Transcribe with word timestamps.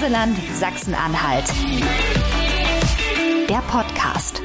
Reiseland 0.00 0.38
Sachsen-Anhalt. 0.54 1.52
Der 3.48 3.58
Podcast. 3.62 4.40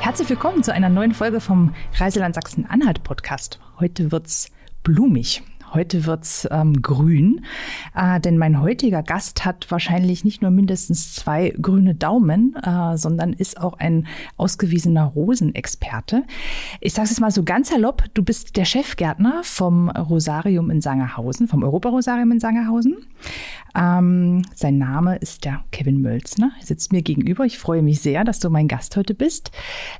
Herzlich 0.00 0.30
willkommen 0.30 0.62
zu 0.62 0.72
einer 0.72 0.88
neuen 0.88 1.12
Folge 1.12 1.38
vom 1.38 1.74
Reiseland 1.98 2.34
Sachsen-Anhalt 2.34 3.04
Podcast. 3.04 3.60
Heute 3.78 4.10
wird's 4.10 4.50
blumig. 4.84 5.42
Heute 5.74 6.06
wird's 6.06 6.46
ähm, 6.52 6.82
grün, 6.82 7.44
äh, 7.96 8.20
denn 8.20 8.38
mein 8.38 8.60
heutiger 8.60 9.02
Gast 9.02 9.44
hat 9.44 9.72
wahrscheinlich 9.72 10.24
nicht 10.24 10.40
nur 10.40 10.52
mindestens 10.52 11.14
zwei 11.14 11.52
grüne 11.60 11.96
Daumen, 11.96 12.54
äh, 12.62 12.96
sondern 12.96 13.32
ist 13.32 13.60
auch 13.60 13.72
ein 13.74 14.06
ausgewiesener 14.36 15.04
Rosenexperte. 15.04 16.22
Ich 16.80 16.92
sage 16.92 17.08
es 17.10 17.18
mal 17.18 17.32
so 17.32 17.42
ganz 17.42 17.70
salopp, 17.70 18.04
du 18.14 18.22
bist 18.22 18.56
der 18.56 18.66
Chefgärtner 18.66 19.40
vom 19.42 19.90
Rosarium 19.90 20.70
in 20.70 20.80
Sangerhausen, 20.80 21.48
vom 21.48 21.64
Europa-Rosarium 21.64 22.30
in 22.30 22.38
Sangerhausen. 22.38 22.96
Ähm, 23.74 24.42
sein 24.54 24.78
Name 24.78 25.16
ist 25.16 25.44
der 25.44 25.64
Kevin 25.72 26.00
Mölzner, 26.00 26.52
er 26.60 26.66
sitzt 26.66 26.92
mir 26.92 27.02
gegenüber. 27.02 27.44
Ich 27.46 27.58
freue 27.58 27.82
mich 27.82 28.00
sehr, 28.00 28.22
dass 28.22 28.38
du 28.38 28.48
mein 28.48 28.68
Gast 28.68 28.96
heute 28.96 29.14
bist. 29.14 29.50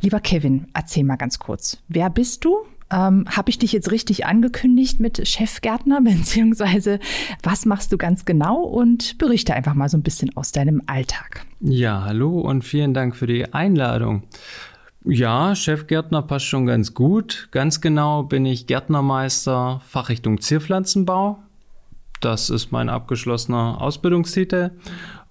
Lieber 0.01 0.21
Kevin, 0.21 0.69
erzähl 0.73 1.03
mal 1.03 1.17
ganz 1.17 1.41
kurz, 1.41 1.79
wer 1.89 2.11
bist 2.11 2.45
du? 2.45 2.59
Ähm, 2.91 3.25
Habe 3.29 3.51
ich 3.51 3.59
dich 3.59 3.73
jetzt 3.73 3.91
richtig 3.91 4.27
angekündigt 4.27 5.01
mit 5.01 5.27
Chefgärtner, 5.27 6.01
beziehungsweise 6.05 6.99
was 7.43 7.67
machst 7.67 7.93
du 7.93 7.99
ganz 7.99 8.25
genau 8.25 8.63
und 8.63 9.19
berichte 9.19 9.55
einfach 9.55 9.75
mal 9.75 9.89
so 9.89 9.97
ein 9.97 10.03
bisschen 10.03 10.37
aus 10.37 10.53
deinem 10.53 10.83
Alltag. 10.87 11.47
Ja, 11.61 12.03
hallo 12.05 12.41
und 12.41 12.63
vielen 12.63 12.95
Dank 12.95 13.17
für 13.17 13.27
die 13.27 13.53
Einladung. 13.53 14.25
Ja, 15.07 15.55
Chefgärtner 15.55 16.23
passt 16.23 16.47
schon 16.47 16.65
ganz 16.65 16.95
gut. 16.95 17.49
Ganz 17.51 17.83
genau 17.83 18.23
bin 18.23 18.47
ich 18.47 18.67
Gärtnermeister 18.67 19.83
Fachrichtung 19.87 20.41
Zierpflanzenbau. 20.41 21.39
Das 22.23 22.49
ist 22.49 22.73
mein 22.73 22.89
abgeschlossener 22.89 23.83
Ausbildungstitel 23.83 24.71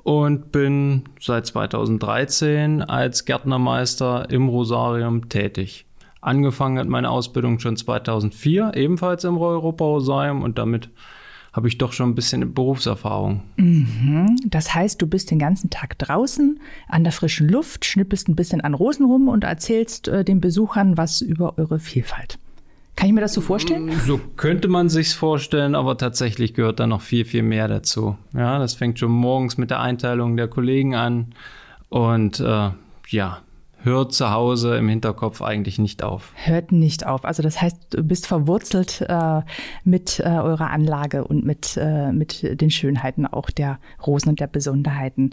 und 0.04 0.52
bin 0.52 1.06
seit 1.20 1.48
2013 1.48 2.84
als 2.84 3.26
Gärtnermeister 3.26 4.30
im 4.30 4.48
Rosarium 4.48 5.28
tätig. 5.30 5.88
Angefangen 6.24 6.80
hat 6.80 6.88
meine 6.88 7.10
Ausbildung 7.10 7.60
schon 7.60 7.76
2004, 7.76 8.72
ebenfalls 8.76 9.26
im 9.26 9.38
Europa-Rosarium 9.38 10.42
und 10.42 10.58
damit 10.58 10.90
habe 11.52 11.68
ich 11.68 11.78
doch 11.78 11.92
schon 11.92 12.10
ein 12.10 12.16
bisschen 12.16 12.54
Berufserfahrung. 12.54 13.44
Mhm. 13.58 14.38
Das 14.46 14.74
heißt, 14.74 15.02
du 15.02 15.06
bist 15.06 15.30
den 15.32 15.38
ganzen 15.38 15.70
Tag 15.70 16.00
draußen 16.00 16.60
an 16.88 17.04
der 17.04 17.12
frischen 17.12 17.50
Luft, 17.50 17.84
schnippelst 17.84 18.30
ein 18.30 18.36
bisschen 18.36 18.62
an 18.62 18.74
Rosen 18.74 19.06
rum 19.06 19.28
und 19.28 19.44
erzählst 19.44 20.08
äh, 20.08 20.24
den 20.24 20.40
Besuchern 20.40 20.98
was 20.98 21.22
über 21.22 21.58
eure 21.58 21.80
Vielfalt. 21.80 22.40
Kann 22.96 23.08
ich 23.08 23.14
mir 23.14 23.22
das 23.22 23.34
so 23.34 23.42
vorstellen? 23.42 23.92
So 24.06 24.20
könnte 24.38 24.68
man 24.68 24.88
sich's 24.88 25.14
vorstellen, 25.14 25.76
aber 25.76 25.98
tatsächlich 25.98 26.54
gehört 26.54 26.80
da 26.80 26.88
noch 26.88 27.02
viel, 27.02 27.26
viel 27.26 27.44
mehr 27.44 27.68
dazu. 27.68 28.16
Ja, 28.34 28.60
das 28.60 28.76
fängt 28.76 28.98
schon 28.98 29.12
morgens 29.12 29.58
mit 29.58 29.72
der 29.72 29.82
Einteilung 29.82 30.38
der 30.38 30.48
Kollegen 30.48 30.96
an 30.96 31.34
und 31.90 32.40
äh, 32.40 32.70
ja, 33.10 33.42
hört 33.84 34.14
zu 34.14 34.32
Hause 34.32 34.78
im 34.78 34.88
Hinterkopf 34.88 35.42
eigentlich 35.42 35.78
nicht 35.78 36.04
auf. 36.04 36.32
Hört 36.36 36.72
nicht 36.72 37.06
auf. 37.06 37.26
Also 37.26 37.44
das 37.44 37.62
heißt, 37.62 37.78
du 37.92 38.04
bist 38.04 38.28
verwurzelt 38.28 39.06
äh, 39.08 39.42
mit 39.84 40.20
äh, 40.20 40.30
eurer 40.30 40.70
Anlage 40.70 41.26
und 41.26 41.46
mit, 41.46 41.78
äh, 41.78 42.12
mit 42.12 42.62
den 42.62 42.72
Schönheiten 42.72 43.26
auch 43.26 43.50
der 43.50 43.80
Rosen 44.06 44.30
und 44.30 44.40
der 44.40 44.48
Besonderheiten. 44.48 45.32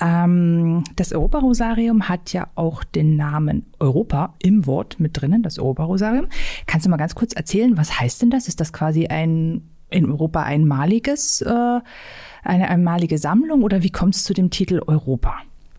Ähm, 0.00 0.84
das 0.96 1.12
Europa-Rosarium 1.12 2.08
hat 2.08 2.32
ja 2.32 2.48
auch 2.54 2.84
den 2.84 3.16
Namen 3.16 3.66
Europa 3.78 4.34
im 4.40 4.66
Wort 4.66 4.98
mit 4.98 5.20
drinnen, 5.20 5.42
das 5.42 5.58
Europa-Rosarium. 5.58 6.26
Kannst 6.66 6.86
du 6.86 6.90
mal 6.90 6.96
ganz 6.96 7.14
kurz 7.14 7.32
erzählen, 7.32 7.76
was 7.76 8.00
heißt 8.00 8.22
denn 8.22 8.30
das? 8.30 8.48
Ist 8.48 8.60
das 8.60 8.72
quasi 8.72 9.06
ein 9.06 9.62
in 9.88 10.10
Europa 10.10 10.42
einmaliges, 10.42 11.42
äh, 11.42 11.80
eine 12.42 12.68
einmalige 12.68 13.18
Sammlung 13.18 13.62
oder 13.62 13.82
wie 13.82 13.90
kommt 13.90 14.16
es 14.16 14.24
zu 14.24 14.34
dem 14.34 14.50
Titel 14.50 14.80
Europa? 14.84 15.36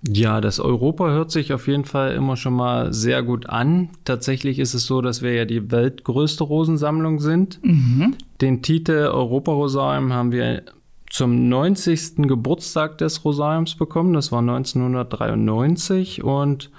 Ja, 0.08 0.42
das 0.42 0.60
Europa 0.60 1.10
hört 1.10 1.32
sich 1.32 1.54
auf 1.54 1.68
jeden 1.68 1.86
Fall 1.86 2.14
immer 2.14 2.36
schon 2.36 2.54
mal 2.54 2.94
sehr 2.94 3.24
gut 3.24 3.50
an. 3.50 3.90
Tatsächlich 4.06 4.60
ist 4.60 4.74
es 4.74 4.86
so, 4.86 5.02
dass 5.02 5.22
wir 5.22 5.34
ja 5.34 5.46
die 5.46 5.72
weltgrößte 5.72 6.44
Rosensammlung 6.44 7.20
sind. 7.20 7.60
Mhm. 7.64 8.16
Den 8.42 8.62
Titel 8.62 9.10
Europa 9.12 9.52
Rosarium 9.52 10.14
haben 10.14 10.32
wir 10.32 10.64
zum 11.10 11.50
90. 11.50 12.28
Geburtstag 12.28 12.98
des 12.98 13.24
Rosariums 13.26 13.76
bekommen. 13.76 14.14
Das 14.14 14.32
war 14.32 14.40
1993 14.40 16.24
und 16.24 16.70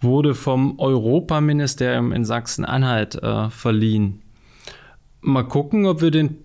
wurde 0.00 0.34
vom 0.34 0.78
Europaministerium 0.78 2.12
in 2.12 2.24
Sachsen-Anhalt 2.24 3.16
äh, 3.16 3.50
verliehen. 3.50 4.22
Mal 5.20 5.42
gucken, 5.42 5.86
ob 5.86 6.00
wir 6.00 6.10
den 6.10 6.38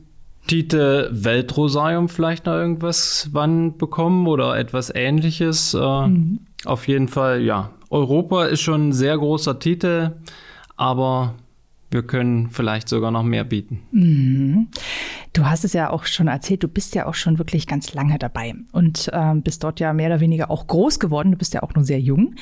Titel 0.47 1.09
Weltrosarium 1.11 2.09
vielleicht 2.09 2.45
noch 2.45 2.53
irgendwas 2.53 3.29
wann 3.31 3.78
bekommen 3.78 4.28
oder 4.28 4.57
etwas 4.57 4.94
ähnliches. 4.94 5.73
Äh, 5.73 6.07
mhm. 6.07 6.39
Auf 6.66 6.88
jeden 6.88 7.07
Fall, 7.07 7.41
ja. 7.41 7.72
Europa 7.89 8.45
ist 8.45 8.61
schon 8.61 8.89
ein 8.89 8.94
sehr 8.94 9.17
großer 9.17 9.59
Titel, 9.59 10.13
aber 10.75 11.35
wir 11.91 12.03
können 12.03 12.50
vielleicht 12.50 12.89
sogar 12.89 13.11
noch 13.11 13.23
mehr 13.23 13.44
bieten. 13.44 13.81
Mhm. 13.91 14.67
Du 15.34 15.45
hast 15.45 15.63
es 15.63 15.73
ja 15.73 15.89
auch 15.89 16.05
schon 16.05 16.28
erzählt, 16.28 16.63
du 16.63 16.67
bist 16.67 16.95
ja 16.95 17.05
auch 17.05 17.13
schon 17.13 17.38
wirklich 17.38 17.67
ganz 17.67 17.94
lange 17.94 18.17
dabei 18.17 18.53
und 18.72 19.09
ähm, 19.13 19.44
bist 19.44 19.63
dort 19.63 19.79
ja 19.79 19.94
mehr 19.94 20.07
oder 20.07 20.19
weniger 20.19 20.50
auch 20.50 20.67
groß 20.67 21.00
geworden. 21.00 21.31
Du 21.31 21.38
bist 21.38 21.53
ja 21.53 21.63
auch 21.63 21.73
nur 21.73 21.84
sehr 21.84 22.00
jung. 22.00 22.35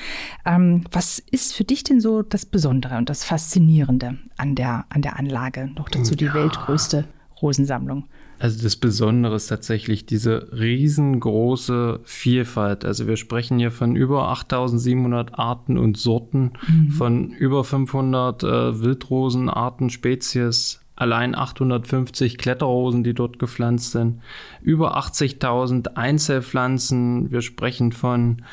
Ähm, 0.45 0.85
was 0.91 1.19
ist 1.19 1.53
für 1.53 1.63
dich 1.63 1.83
denn 1.83 1.99
so 1.99 2.21
das 2.21 2.45
Besondere 2.45 2.97
und 2.97 3.09
das 3.09 3.23
Faszinierende 3.23 4.17
an 4.37 4.55
der, 4.55 4.85
an 4.89 5.01
der 5.01 5.19
Anlage? 5.19 5.69
Noch 5.75 5.89
dazu 5.89 6.15
die 6.15 6.25
ja. 6.25 6.33
weltgrößte 6.33 7.05
Rosensammlung. 7.43 8.05
Also 8.39 8.63
das 8.63 8.75
Besondere 8.75 9.35
ist 9.35 9.47
tatsächlich 9.47 10.05
diese 10.05 10.49
riesengroße 10.51 11.99
Vielfalt. 12.03 12.83
Also 12.85 13.05
wir 13.05 13.17
sprechen 13.17 13.59
hier 13.59 13.71
von 13.71 13.95
über 13.95 14.29
8700 14.29 15.37
Arten 15.37 15.77
und 15.77 15.97
Sorten, 15.97 16.53
mhm. 16.67 16.89
von 16.89 17.29
über 17.31 17.63
500 17.63 18.43
äh, 18.43 18.81
Wildrosenarten, 18.81 19.89
Spezies, 19.89 20.79
allein 20.95 21.35
850 21.35 22.37
Kletterrosen, 22.37 23.03
die 23.03 23.13
dort 23.13 23.39
gepflanzt 23.39 23.91
sind, 23.91 24.21
über 24.61 24.97
80.000 24.97 25.95
Einzelpflanzen. 25.95 27.31
Wir 27.31 27.41
sprechen 27.41 27.91
von 27.91 28.43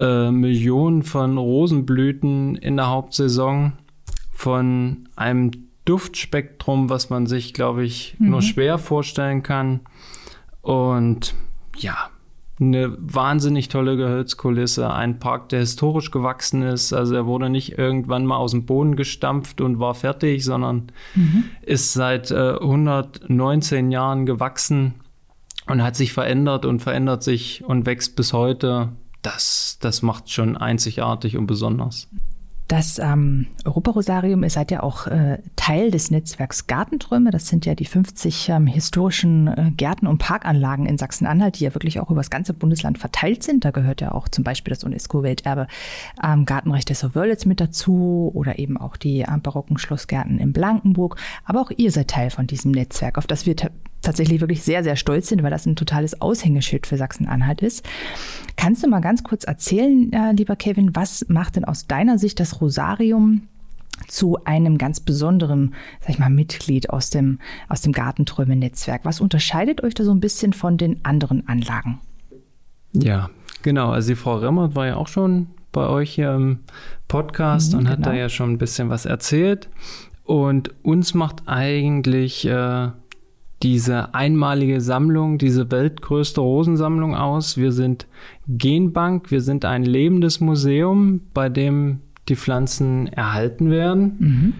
äh, 0.00 0.30
Millionen 0.30 1.02
von 1.02 1.38
Rosenblüten 1.38 2.56
in 2.56 2.76
der 2.76 2.88
Hauptsaison, 2.88 3.74
von 4.32 5.08
einem 5.16 5.67
Duftspektrum, 5.88 6.90
was 6.90 7.08
man 7.08 7.26
sich, 7.26 7.54
glaube 7.54 7.84
ich, 7.84 8.16
mhm. 8.18 8.30
nur 8.30 8.42
schwer 8.42 8.78
vorstellen 8.78 9.42
kann. 9.42 9.80
Und 10.60 11.34
ja, 11.76 12.10
eine 12.60 12.94
wahnsinnig 12.98 13.68
tolle 13.68 13.96
Gehölzkulisse, 13.96 14.92
ein 14.92 15.18
Park, 15.18 15.48
der 15.48 15.60
historisch 15.60 16.10
gewachsen 16.10 16.62
ist. 16.62 16.92
Also 16.92 17.14
er 17.14 17.26
wurde 17.26 17.48
nicht 17.48 17.78
irgendwann 17.78 18.26
mal 18.26 18.36
aus 18.36 18.50
dem 18.50 18.66
Boden 18.66 18.96
gestampft 18.96 19.60
und 19.60 19.78
war 19.78 19.94
fertig, 19.94 20.44
sondern 20.44 20.92
mhm. 21.14 21.44
ist 21.62 21.92
seit 21.92 22.30
äh, 22.30 22.56
119 22.60 23.90
Jahren 23.90 24.26
gewachsen 24.26 24.94
und 25.68 25.82
hat 25.82 25.96
sich 25.96 26.12
verändert 26.12 26.66
und 26.66 26.80
verändert 26.80 27.22
sich 27.22 27.64
und 27.64 27.86
wächst 27.86 28.16
bis 28.16 28.32
heute. 28.32 28.92
Das, 29.22 29.78
das 29.80 30.02
macht 30.02 30.30
schon 30.30 30.56
einzigartig 30.56 31.36
und 31.36 31.46
besonders. 31.46 32.08
Das 32.68 32.98
ähm, 32.98 33.46
Europa-Rosarium, 33.64 34.42
ihr 34.42 34.50
seid 34.50 34.70
ja 34.70 34.82
auch 34.82 35.06
äh, 35.06 35.38
Teil 35.56 35.90
des 35.90 36.10
Netzwerks 36.10 36.66
Gartenträume. 36.66 37.30
Das 37.30 37.48
sind 37.48 37.64
ja 37.64 37.74
die 37.74 37.86
50 37.86 38.50
ähm, 38.50 38.66
historischen 38.66 39.48
äh, 39.48 39.70
Gärten 39.74 40.06
und 40.06 40.18
Parkanlagen 40.18 40.84
in 40.84 40.98
Sachsen-Anhalt, 40.98 41.58
die 41.58 41.64
ja 41.64 41.74
wirklich 41.74 41.98
auch 41.98 42.10
über 42.10 42.20
das 42.20 42.28
ganze 42.28 42.52
Bundesland 42.52 42.98
verteilt 42.98 43.42
sind. 43.42 43.64
Da 43.64 43.70
gehört 43.70 44.02
ja 44.02 44.12
auch 44.12 44.28
zum 44.28 44.44
Beispiel 44.44 44.74
das 44.74 44.84
UNESCO-Welterbe 44.84 45.66
ähm, 46.22 46.44
Gartenrecht 46.44 46.90
des 46.90 47.14
Wörlitz 47.14 47.46
mit 47.46 47.58
dazu 47.58 48.30
oder 48.34 48.58
eben 48.58 48.76
auch 48.76 48.98
die 48.98 49.22
äh, 49.22 49.38
barocken 49.42 49.78
Schlossgärten 49.78 50.38
in 50.38 50.52
Blankenburg. 50.52 51.16
Aber 51.46 51.62
auch 51.62 51.70
ihr 51.74 51.90
seid 51.90 52.08
Teil 52.08 52.28
von 52.28 52.46
diesem 52.46 52.72
Netzwerk, 52.72 53.16
auf 53.16 53.26
das 53.26 53.46
wir 53.46 53.56
tatsächlich 54.02 54.40
wirklich 54.40 54.62
sehr, 54.62 54.84
sehr 54.84 54.96
stolz 54.96 55.28
sind, 55.28 55.42
weil 55.42 55.50
das 55.50 55.66
ein 55.66 55.76
totales 55.76 56.20
Aushängeschild 56.20 56.86
für 56.86 56.96
Sachsen-Anhalt 56.96 57.62
ist. 57.62 57.84
Kannst 58.56 58.82
du 58.82 58.88
mal 58.88 59.00
ganz 59.00 59.22
kurz 59.22 59.44
erzählen, 59.44 60.12
äh, 60.12 60.32
lieber 60.32 60.56
Kevin, 60.56 60.94
was 60.94 61.26
macht 61.28 61.56
denn 61.56 61.64
aus 61.64 61.86
deiner 61.86 62.18
Sicht 62.18 62.40
das 62.40 62.60
Rosarium 62.60 63.42
zu 64.06 64.44
einem 64.44 64.78
ganz 64.78 65.00
besonderen, 65.00 65.74
sag 66.00 66.10
ich 66.10 66.18
mal, 66.18 66.30
Mitglied 66.30 66.90
aus 66.90 67.10
dem, 67.10 67.40
aus 67.68 67.82
dem 67.82 67.92
Gartenträume-Netzwerk? 67.92 69.04
Was 69.04 69.20
unterscheidet 69.20 69.82
euch 69.82 69.94
da 69.94 70.04
so 70.04 70.12
ein 70.12 70.20
bisschen 70.20 70.52
von 70.52 70.76
den 70.76 71.04
anderen 71.04 71.48
Anlagen? 71.48 71.98
Ja, 72.92 73.30
genau. 73.62 73.90
Also 73.90 74.10
die 74.10 74.16
Frau 74.16 74.36
Remmert 74.36 74.74
war 74.74 74.86
ja 74.86 74.96
auch 74.96 75.08
schon 75.08 75.48
bei 75.72 75.86
euch 75.86 76.12
hier 76.12 76.34
im 76.34 76.60
Podcast 77.06 77.72
mhm, 77.72 77.80
und 77.80 77.88
hat 77.88 78.00
da 78.00 78.10
genau. 78.10 78.22
ja 78.22 78.28
schon 78.28 78.52
ein 78.52 78.58
bisschen 78.58 78.88
was 78.88 79.04
erzählt. 79.04 79.68
Und 80.24 80.72
uns 80.82 81.14
macht 81.14 81.42
eigentlich 81.46 82.46
äh, 82.46 82.88
diese 83.62 84.14
einmalige 84.14 84.80
Sammlung, 84.80 85.38
diese 85.38 85.70
weltgrößte 85.70 86.40
Rosensammlung 86.40 87.16
aus. 87.16 87.56
Wir 87.56 87.72
sind 87.72 88.06
Genbank, 88.46 89.30
wir 89.30 89.40
sind 89.40 89.64
ein 89.64 89.84
lebendes 89.84 90.40
Museum, 90.40 91.22
bei 91.34 91.48
dem 91.48 92.00
die 92.28 92.36
Pflanzen 92.36 93.08
erhalten 93.08 93.70
werden. 93.70 94.16
Mhm. 94.18 94.54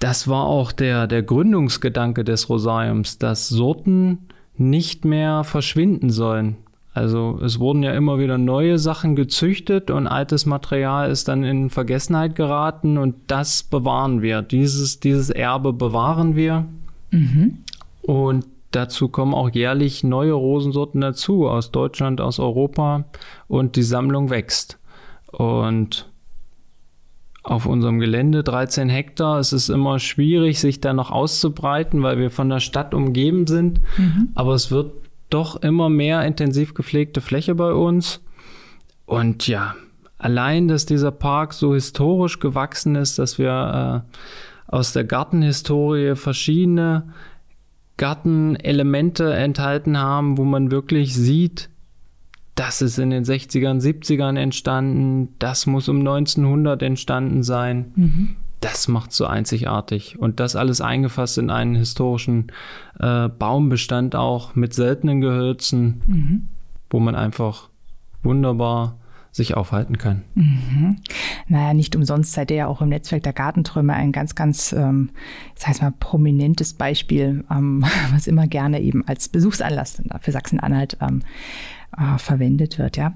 das 0.00 0.28
war 0.28 0.44
auch 0.44 0.72
der, 0.72 1.06
der 1.06 1.22
Gründungsgedanke 1.22 2.24
des 2.24 2.50
Rosariums, 2.50 3.18
dass 3.18 3.48
Sorten 3.48 4.18
nicht 4.56 5.04
mehr 5.04 5.44
verschwinden 5.44 6.10
sollen. 6.10 6.56
Also 6.92 7.40
es 7.42 7.58
wurden 7.58 7.82
ja 7.82 7.92
immer 7.92 8.18
wieder 8.18 8.38
neue 8.38 8.78
Sachen 8.78 9.16
gezüchtet 9.16 9.90
und 9.90 10.06
altes 10.06 10.46
Material 10.46 11.10
ist 11.10 11.26
dann 11.26 11.42
in 11.42 11.70
Vergessenheit 11.70 12.36
geraten 12.36 12.98
und 12.98 13.16
das 13.26 13.64
bewahren 13.64 14.22
wir. 14.22 14.42
Dieses, 14.42 15.00
dieses 15.00 15.30
Erbe 15.30 15.72
bewahren 15.72 16.36
wir. 16.36 16.66
Mhm. 17.14 17.58
Und 18.02 18.46
dazu 18.70 19.08
kommen 19.08 19.34
auch 19.34 19.50
jährlich 19.50 20.04
neue 20.04 20.32
Rosensorten 20.32 21.00
dazu 21.00 21.48
aus 21.48 21.70
Deutschland, 21.70 22.20
aus 22.20 22.38
Europa 22.38 23.04
und 23.48 23.76
die 23.76 23.82
Sammlung 23.82 24.30
wächst. 24.30 24.78
Und 25.30 26.08
auf 27.44 27.66
unserem 27.66 28.00
Gelände 28.00 28.42
13 28.42 28.88
Hektar. 28.88 29.38
Es 29.38 29.52
ist 29.52 29.68
immer 29.68 29.98
schwierig, 29.98 30.58
sich 30.58 30.80
da 30.80 30.94
noch 30.94 31.10
auszubreiten, 31.10 32.02
weil 32.02 32.18
wir 32.18 32.30
von 32.30 32.48
der 32.48 32.60
Stadt 32.60 32.94
umgeben 32.94 33.46
sind. 33.46 33.80
Mhm. 33.98 34.30
Aber 34.34 34.54
es 34.54 34.70
wird 34.70 34.92
doch 35.28 35.62
immer 35.62 35.90
mehr 35.90 36.24
intensiv 36.24 36.74
gepflegte 36.74 37.20
Fläche 37.20 37.54
bei 37.54 37.72
uns. 37.72 38.20
Und 39.04 39.46
ja, 39.46 39.74
allein, 40.16 40.68
dass 40.68 40.86
dieser 40.86 41.10
Park 41.10 41.52
so 41.52 41.74
historisch 41.74 42.40
gewachsen 42.40 42.94
ist, 42.96 43.18
dass 43.18 43.38
wir 43.38 44.04
äh, 44.06 44.16
aus 44.66 44.92
der 44.92 45.04
Gartenhistorie 45.04 46.16
verschiedene 46.16 47.12
Gartenelemente 47.96 49.32
enthalten 49.32 49.98
haben, 49.98 50.36
wo 50.38 50.44
man 50.44 50.70
wirklich 50.70 51.14
sieht, 51.14 51.70
das 52.54 52.82
ist 52.82 52.98
in 52.98 53.10
den 53.10 53.24
60ern, 53.24 53.80
70ern 53.80 54.38
entstanden, 54.38 55.34
das 55.38 55.66
muss 55.66 55.88
um 55.88 55.98
1900 55.98 56.82
entstanden 56.82 57.42
sein. 57.42 57.92
Mhm 57.94 58.36
das 58.64 58.88
macht 58.88 59.12
so 59.12 59.26
einzigartig. 59.26 60.18
Und 60.18 60.40
das 60.40 60.56
alles 60.56 60.80
eingefasst 60.80 61.36
in 61.36 61.50
einen 61.50 61.74
historischen 61.74 62.50
äh, 62.98 63.28
Baumbestand 63.28 64.16
auch 64.16 64.54
mit 64.54 64.72
seltenen 64.72 65.20
Gehölzen, 65.20 66.00
mhm. 66.06 66.48
wo 66.88 66.98
man 66.98 67.14
einfach 67.14 67.68
wunderbar 68.22 68.96
sich 69.32 69.54
aufhalten 69.54 69.98
kann. 69.98 70.22
Mhm. 70.34 70.96
Naja, 71.48 71.74
nicht 71.74 71.94
umsonst 71.96 72.32
seid 72.32 72.50
ihr 72.50 72.56
ja 72.56 72.66
auch 72.66 72.80
im 72.80 72.88
Netzwerk 72.88 73.22
der 73.22 73.32
Gartenträume 73.32 73.92
ein 73.92 74.12
ganz, 74.12 74.34
ganz, 74.34 74.72
ähm, 74.72 75.10
das 75.54 75.66
heißt 75.66 75.82
mal, 75.82 75.92
prominentes 75.92 76.74
Beispiel, 76.74 77.44
ähm, 77.50 77.84
was 78.12 78.26
immer 78.26 78.46
gerne 78.46 78.80
eben 78.80 79.06
als 79.06 79.28
Besuchsanlass 79.28 80.02
für 80.20 80.32
Sachsen-Anhalt 80.32 80.98
ähm, 81.00 81.22
äh, 81.96 82.18
verwendet 82.18 82.78
wird. 82.78 82.96
Ja. 82.96 83.14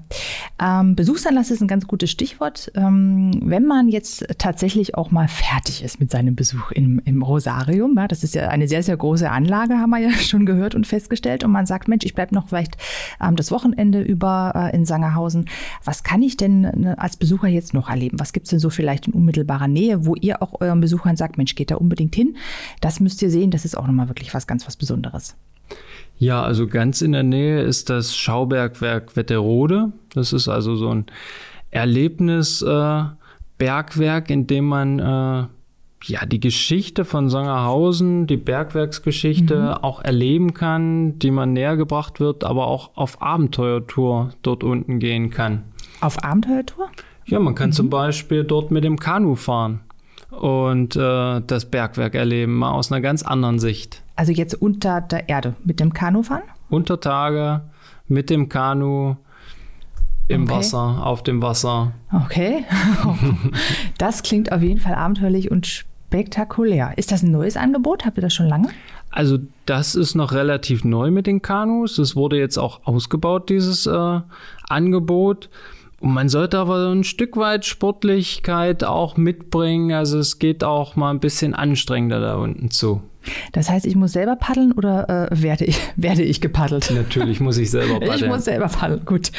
Ähm, 0.61 0.95
Besuchsanlass 0.95 1.51
ist 1.51 1.61
ein 1.61 1.67
ganz 1.67 1.87
gutes 1.87 2.09
Stichwort. 2.11 2.71
Ähm, 2.75 3.31
wenn 3.43 3.65
man 3.65 3.89
jetzt 3.89 4.25
tatsächlich 4.37 4.95
auch 4.95 5.11
mal 5.11 5.27
fertig 5.27 5.83
ist 5.83 5.99
mit 5.99 6.11
seinem 6.11 6.35
Besuch 6.35 6.71
im, 6.71 7.01
im 7.05 7.21
Rosarium, 7.21 7.95
ja, 7.95 8.07
das 8.07 8.23
ist 8.23 8.35
ja 8.35 8.49
eine 8.49 8.67
sehr, 8.67 8.83
sehr 8.83 8.97
große 8.97 9.29
Anlage, 9.29 9.77
haben 9.77 9.89
wir 9.89 9.99
ja 9.99 10.11
schon 10.19 10.45
gehört 10.45 10.75
und 10.75 10.87
festgestellt, 10.87 11.43
und 11.43 11.51
man 11.51 11.65
sagt, 11.65 11.87
Mensch, 11.87 12.05
ich 12.05 12.13
bleibe 12.13 12.35
noch 12.35 12.49
vielleicht 12.49 12.77
ähm, 13.21 13.35
das 13.35 13.51
Wochenende 13.51 14.01
über 14.01 14.53
äh, 14.55 14.75
in 14.75 14.85
Sangerhausen. 14.85 15.45
Was 15.83 16.03
kann 16.03 16.21
ich 16.21 16.37
denn 16.37 16.61
ne, 16.61 16.95
als 16.97 17.17
Besucher 17.17 17.47
jetzt 17.47 17.73
noch 17.73 17.89
erleben? 17.89 18.19
Was 18.19 18.33
gibt 18.33 18.45
es 18.45 18.51
denn 18.51 18.59
so 18.59 18.69
vielleicht 18.69 19.07
in 19.07 19.13
unmittelbarer 19.13 19.67
Nähe, 19.67 20.05
wo 20.05 20.15
ihr 20.15 20.41
auch 20.41 20.61
euren 20.61 20.81
Besuchern 20.81 21.15
sagt, 21.15 21.37
Mensch, 21.37 21.55
geht 21.55 21.71
da 21.71 21.75
unbedingt 21.75 22.15
hin? 22.15 22.35
Das 22.81 22.99
müsst 22.99 23.21
ihr 23.21 23.29
sehen, 23.29 23.51
das 23.51 23.65
ist 23.65 23.77
auch 23.77 23.87
nochmal 23.87 24.09
wirklich 24.09 24.33
was 24.33 24.47
ganz 24.47 24.67
was 24.67 24.75
Besonderes. 24.75 25.35
Ja, 26.19 26.43
also 26.43 26.67
ganz 26.67 27.01
in 27.01 27.13
der 27.13 27.23
Nähe 27.23 27.61
ist 27.61 27.89
das 27.89 28.15
Schaubergwerk 28.15 29.15
Wetterode. 29.15 29.91
Das 30.13 30.33
ist 30.33 30.47
also 30.49 30.75
so 30.75 30.89
ein 30.89 31.05
Erlebnisbergwerk, 31.71 34.29
äh, 34.29 34.33
in 34.33 34.45
dem 34.45 34.65
man 34.65 34.99
äh, 34.99 35.45
ja 36.03 36.25
die 36.27 36.41
Geschichte 36.41 37.05
von 37.05 37.29
Sangerhausen, 37.29 38.27
die 38.27 38.35
Bergwerksgeschichte 38.35 39.55
mhm. 39.55 39.69
auch 39.81 40.03
erleben 40.03 40.53
kann, 40.53 41.17
die 41.19 41.31
man 41.31 41.53
näher 41.53 41.77
gebracht 41.77 42.19
wird, 42.19 42.43
aber 42.43 42.67
auch 42.67 42.91
auf 42.95 43.21
Abenteuertour 43.21 44.31
dort 44.41 44.65
unten 44.65 44.99
gehen 44.99 45.29
kann. 45.29 45.63
Auf 46.01 46.21
Abenteuertour? 46.21 46.89
Ja, 47.27 47.39
man 47.39 47.55
kann 47.55 47.69
mhm. 47.69 47.73
zum 47.73 47.89
Beispiel 47.89 48.43
dort 48.43 48.71
mit 48.71 48.83
dem 48.83 48.99
Kanu 48.99 49.35
fahren 49.35 49.79
und 50.31 50.95
äh, 50.95 51.41
das 51.45 51.65
Bergwerk 51.65 52.15
erleben, 52.15 52.55
mal 52.55 52.71
aus 52.71 52.91
einer 52.91 53.01
ganz 53.01 53.23
anderen 53.23 53.59
Sicht. 53.59 54.01
Also 54.15 54.31
jetzt 54.31 54.53
unter 54.61 55.01
der 55.01 55.29
Erde 55.29 55.55
mit 55.63 55.79
dem 55.79 55.93
Kanu 55.93 56.23
fahren? 56.23 56.43
Unter 56.69 56.99
Tage 56.99 57.61
mit 58.07 58.29
dem 58.29 58.49
Kanu 58.49 59.15
im 60.27 60.43
okay. 60.43 60.51
Wasser, 60.51 61.05
auf 61.05 61.23
dem 61.23 61.41
Wasser. 61.41 61.93
Okay. 62.25 62.63
das 63.97 64.21
klingt 64.23 64.51
auf 64.51 64.61
jeden 64.61 64.79
Fall 64.79 64.95
abenteuerlich 64.95 65.49
und 65.49 65.65
spektakulär. 65.65 66.93
Ist 66.97 67.11
das 67.11 67.23
ein 67.23 67.31
neues 67.31 67.57
Angebot? 67.57 68.05
Habt 68.05 68.17
ihr 68.17 68.21
das 68.21 68.33
schon 68.33 68.47
lange? 68.47 68.69
Also 69.11 69.39
das 69.65 69.95
ist 69.95 70.15
noch 70.15 70.33
relativ 70.33 70.83
neu 70.83 71.09
mit 71.09 71.25
den 71.25 71.41
Kanus. 71.41 71.97
Es 71.97 72.15
wurde 72.15 72.37
jetzt 72.37 72.57
auch 72.57 72.81
ausgebaut, 72.85 73.49
dieses 73.49 73.87
äh, 73.87 74.21
Angebot. 74.67 75.49
Und 75.99 76.13
man 76.13 76.29
sollte 76.29 76.57
aber 76.59 76.91
ein 76.91 77.03
Stück 77.03 77.35
weit 77.37 77.65
Sportlichkeit 77.65 78.83
auch 78.83 79.17
mitbringen. 79.17 79.91
Also 79.91 80.19
es 80.19 80.39
geht 80.39 80.63
auch 80.63 80.95
mal 80.95 81.11
ein 81.11 81.19
bisschen 81.19 81.53
anstrengender 81.53 82.19
da 82.19 82.35
unten 82.35 82.71
zu. 82.71 83.01
Das 83.51 83.69
heißt, 83.69 83.85
ich 83.85 83.95
muss 83.95 84.13
selber 84.13 84.37
paddeln 84.37 84.71
oder 84.71 85.29
äh, 85.31 85.41
werde, 85.41 85.65
ich, 85.65 85.77
werde 85.95 86.23
ich 86.23 86.41
gepaddelt? 86.41 86.91
Natürlich 86.91 87.39
muss 87.39 87.57
ich 87.57 87.69
selber 87.69 87.93
paddeln. 87.99 88.15
Ich 88.15 88.27
muss 88.27 88.45
selber 88.45 88.67
paddeln, 88.67 89.05
gut. 89.05 89.31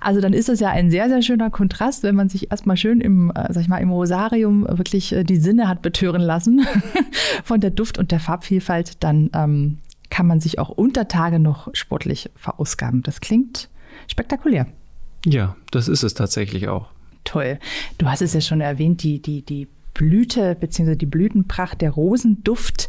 Also 0.00 0.20
dann 0.20 0.32
ist 0.32 0.48
das 0.48 0.60
ja 0.60 0.68
ein 0.68 0.90
sehr, 0.90 1.08
sehr 1.08 1.22
schöner 1.22 1.50
Kontrast, 1.50 2.02
wenn 2.02 2.14
man 2.14 2.28
sich 2.28 2.50
erstmal 2.50 2.76
schön 2.76 3.00
im, 3.00 3.30
äh, 3.30 3.52
sag 3.52 3.62
ich 3.62 3.68
mal, 3.68 3.78
im 3.78 3.90
Rosarium 3.90 4.66
wirklich 4.68 5.12
äh, 5.12 5.24
die 5.24 5.36
Sinne 5.36 5.68
hat 5.68 5.82
betören 5.82 6.22
lassen 6.22 6.66
von 7.44 7.60
der 7.60 7.70
Duft- 7.70 7.98
und 7.98 8.12
der 8.12 8.20
Farbvielfalt, 8.20 9.02
dann 9.02 9.30
ähm, 9.34 9.78
kann 10.10 10.26
man 10.26 10.40
sich 10.40 10.58
auch 10.58 10.68
unter 10.68 11.08
Tage 11.08 11.38
noch 11.38 11.68
sportlich 11.72 12.30
verausgaben. 12.36 13.02
Das 13.02 13.20
klingt 13.20 13.70
spektakulär. 14.08 14.66
Ja, 15.26 15.56
das 15.70 15.88
ist 15.88 16.02
es 16.02 16.14
tatsächlich 16.14 16.68
auch. 16.68 16.88
Toll. 17.24 17.58
Du 17.98 18.06
hast 18.06 18.22
es 18.22 18.34
ja 18.34 18.40
schon 18.40 18.60
erwähnt, 18.60 19.02
die, 19.02 19.22
die, 19.22 19.42
die 19.42 19.68
Blüte 19.94 20.54
bzw. 20.54 20.96
die 20.96 21.06
Blütenpracht, 21.06 21.80
der 21.80 21.90
Rosenduft, 21.90 22.88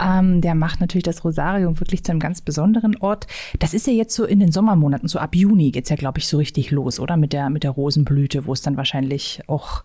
ähm, 0.00 0.40
der 0.40 0.54
macht 0.54 0.80
natürlich 0.80 1.04
das 1.04 1.24
Rosarium 1.24 1.78
wirklich 1.80 2.04
zu 2.04 2.12
einem 2.12 2.20
ganz 2.20 2.40
besonderen 2.40 2.96
Ort. 2.96 3.26
Das 3.58 3.74
ist 3.74 3.86
ja 3.86 3.92
jetzt 3.92 4.14
so 4.14 4.24
in 4.24 4.40
den 4.40 4.52
Sommermonaten, 4.52 5.08
so 5.08 5.18
ab 5.18 5.34
Juni 5.34 5.70
geht's 5.70 5.90
ja, 5.90 5.96
glaube 5.96 6.18
ich, 6.18 6.28
so 6.28 6.38
richtig 6.38 6.70
los, 6.70 7.00
oder? 7.00 7.16
Mit 7.16 7.32
der, 7.32 7.50
mit 7.50 7.64
der 7.64 7.72
Rosenblüte, 7.72 8.46
wo 8.46 8.52
es 8.52 8.62
dann 8.62 8.76
wahrscheinlich 8.76 9.40
auch 9.48 9.82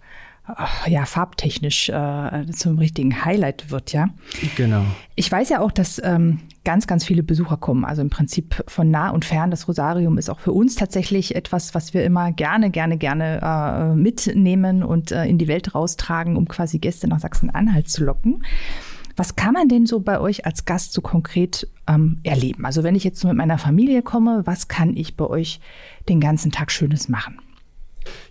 ja, 0.87 1.06
farbtechnisch 1.06 1.89
äh, 1.89 2.45
zum 2.51 2.77
richtigen 2.80 3.23
Highlight 3.23 3.69
wird, 3.69 3.94
ja. 3.94 4.09
Genau. 4.56 4.83
Ich 5.16 5.31
weiß 5.31 5.49
ja 5.49 5.59
auch, 5.61 5.71
dass 5.71 6.01
ähm, 6.04 6.39
ganz, 6.63 6.87
ganz 6.87 7.03
viele 7.03 7.23
Besucher 7.23 7.57
kommen. 7.57 7.85
Also 7.85 8.01
im 8.01 8.09
Prinzip 8.09 8.63
von 8.68 8.91
nah 8.91 9.09
und 9.09 9.25
fern. 9.25 9.51
Das 9.51 9.68
Rosarium 9.68 10.18
ist 10.18 10.30
auch 10.30 10.39
für 10.39 10.51
uns 10.51 10.75
tatsächlich 10.75 11.35
etwas, 11.35 11.73
was 11.73 11.94
wir 11.94 12.03
immer 12.03 12.31
gerne, 12.31 12.69
gerne, 12.69 12.97
gerne 12.97 13.41
äh, 13.41 13.95
mitnehmen 13.95 14.83
und 14.83 15.11
äh, 15.11 15.25
in 15.25 15.37
die 15.37 15.47
Welt 15.47 15.73
raustragen, 15.73 16.37
um 16.37 16.47
quasi 16.47 16.80
Gäste 16.80 17.07
nach 17.07 17.19
Sachsen-Anhalt 17.19 17.89
zu 17.89 18.03
locken. 18.03 18.44
Was 19.15 19.35
kann 19.35 19.53
man 19.53 19.68
denn 19.68 19.85
so 19.85 19.99
bei 19.99 20.19
euch 20.19 20.45
als 20.45 20.65
Gast 20.65 20.94
so 20.94 21.01
konkret 21.01 21.68
ähm, 21.87 22.19
erleben? 22.23 22.65
Also 22.65 22.83
wenn 22.83 22.95
ich 22.95 23.03
jetzt 23.03 23.23
mit 23.23 23.35
meiner 23.35 23.57
Familie 23.57 24.01
komme, 24.01 24.41
was 24.45 24.68
kann 24.68 24.95
ich 24.95 25.18
bei 25.18 25.25
euch 25.25 25.59
den 26.09 26.19
ganzen 26.19 26.51
Tag 26.51 26.71
Schönes 26.71 27.09
machen? 27.09 27.39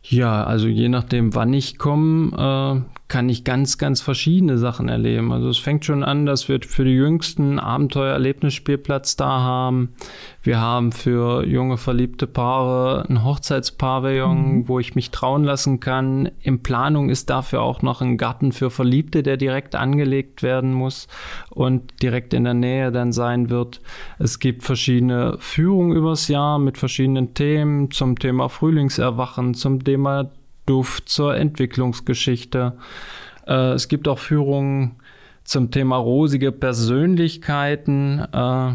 Ja, 0.02 0.44
also 0.44 0.66
je 0.66 0.88
nachdem, 0.88 1.34
wann 1.34 1.52
ich 1.52 1.78
komme, 1.78 2.84
äh, 2.86 2.99
kann 3.10 3.28
ich 3.28 3.42
ganz, 3.42 3.76
ganz 3.76 4.00
verschiedene 4.00 4.56
Sachen 4.56 4.88
erleben. 4.88 5.32
Also 5.32 5.48
es 5.48 5.58
fängt 5.58 5.84
schon 5.84 6.04
an, 6.04 6.26
dass 6.26 6.48
wir 6.48 6.60
für 6.62 6.84
die 6.84 6.94
jüngsten 6.94 7.58
Abenteuer-Erlebnisspielplatz 7.58 9.16
da 9.16 9.40
haben. 9.40 9.94
Wir 10.42 10.60
haben 10.60 10.92
für 10.92 11.44
junge 11.44 11.76
verliebte 11.76 12.28
Paare 12.28 13.04
ein 13.08 13.24
Hochzeitspavillon, 13.24 14.58
mhm. 14.58 14.68
wo 14.68 14.78
ich 14.78 14.94
mich 14.94 15.10
trauen 15.10 15.42
lassen 15.42 15.80
kann. 15.80 16.30
In 16.40 16.62
Planung 16.62 17.10
ist 17.10 17.28
dafür 17.30 17.62
auch 17.62 17.82
noch 17.82 18.00
ein 18.00 18.16
Garten 18.16 18.52
für 18.52 18.70
Verliebte, 18.70 19.24
der 19.24 19.36
direkt 19.36 19.74
angelegt 19.74 20.44
werden 20.44 20.72
muss 20.72 21.08
und 21.50 22.00
direkt 22.02 22.32
in 22.32 22.44
der 22.44 22.54
Nähe 22.54 22.92
dann 22.92 23.12
sein 23.12 23.50
wird. 23.50 23.80
Es 24.20 24.38
gibt 24.38 24.62
verschiedene 24.62 25.36
Führungen 25.40 25.96
übers 25.96 26.28
Jahr 26.28 26.60
mit 26.60 26.78
verschiedenen 26.78 27.34
Themen 27.34 27.90
zum 27.90 28.16
Thema 28.20 28.48
Frühlingserwachen, 28.48 29.54
zum 29.54 29.82
Thema 29.82 30.30
Duft, 30.70 31.08
zur 31.08 31.36
Entwicklungsgeschichte. 31.36 32.74
Äh, 33.44 33.72
es 33.72 33.88
gibt 33.88 34.06
auch 34.06 34.20
Führungen 34.20 34.92
zum 35.42 35.72
Thema 35.72 35.96
rosige 35.96 36.52
Persönlichkeiten, 36.52 38.20
äh, 38.32 38.74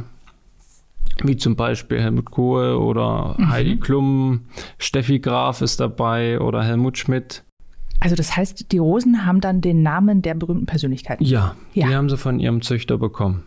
wie 1.23 1.37
zum 1.37 1.55
Beispiel 1.55 2.01
Helmut 2.01 2.31
Kohl 2.31 2.73
oder 2.73 3.35
mhm. 3.37 3.49
Heidi 3.49 3.77
Klum, 3.77 4.41
Steffi 4.77 5.19
Graf 5.19 5.61
ist 5.61 5.79
dabei 5.79 6.41
oder 6.41 6.63
Helmut 6.63 6.97
Schmidt. 6.97 7.43
Also 8.01 8.17
das 8.17 8.35
heißt, 8.35 8.73
die 8.73 8.77
Rosen 8.77 9.25
haben 9.25 9.39
dann 9.39 9.61
den 9.61 9.81
Namen 9.81 10.21
der 10.21 10.33
berühmten 10.33 10.65
Persönlichkeiten? 10.65 11.23
Ja, 11.23 11.55
ja. 11.73 11.87
die 11.87 11.95
haben 11.95 12.09
sie 12.09 12.17
von 12.17 12.41
ihrem 12.41 12.61
Züchter 12.61 12.97
bekommen. 12.97 13.43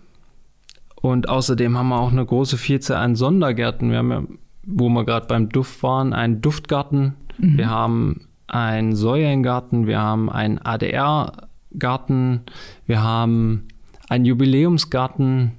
Und 0.94 1.28
außerdem 1.28 1.76
haben 1.76 1.90
wir 1.90 2.00
auch 2.00 2.12
eine 2.12 2.24
große 2.24 2.56
Vielzahl 2.56 2.96
an 2.96 3.14
Sondergärten. 3.14 3.90
Wir 3.90 3.98
haben 3.98 4.10
ja, 4.10 4.22
wo 4.64 4.88
wir 4.88 5.04
gerade 5.04 5.26
beim 5.26 5.50
Duft 5.50 5.82
waren, 5.82 6.14
einen 6.14 6.40
Duftgarten. 6.40 7.14
Mhm. 7.36 7.58
Wir 7.58 7.68
haben 7.68 8.27
einen 8.48 8.96
Säulengarten, 8.96 9.86
wir 9.86 10.00
haben 10.00 10.30
einen 10.30 10.58
ADR 10.58 11.48
Garten, 11.78 12.42
wir 12.86 13.02
haben 13.02 13.68
einen 14.08 14.24
Jubiläumsgarten, 14.24 15.52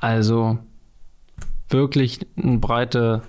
also 0.00 0.58
wirklich 1.68 2.26
ein 2.36 2.60
breite, 2.60 3.22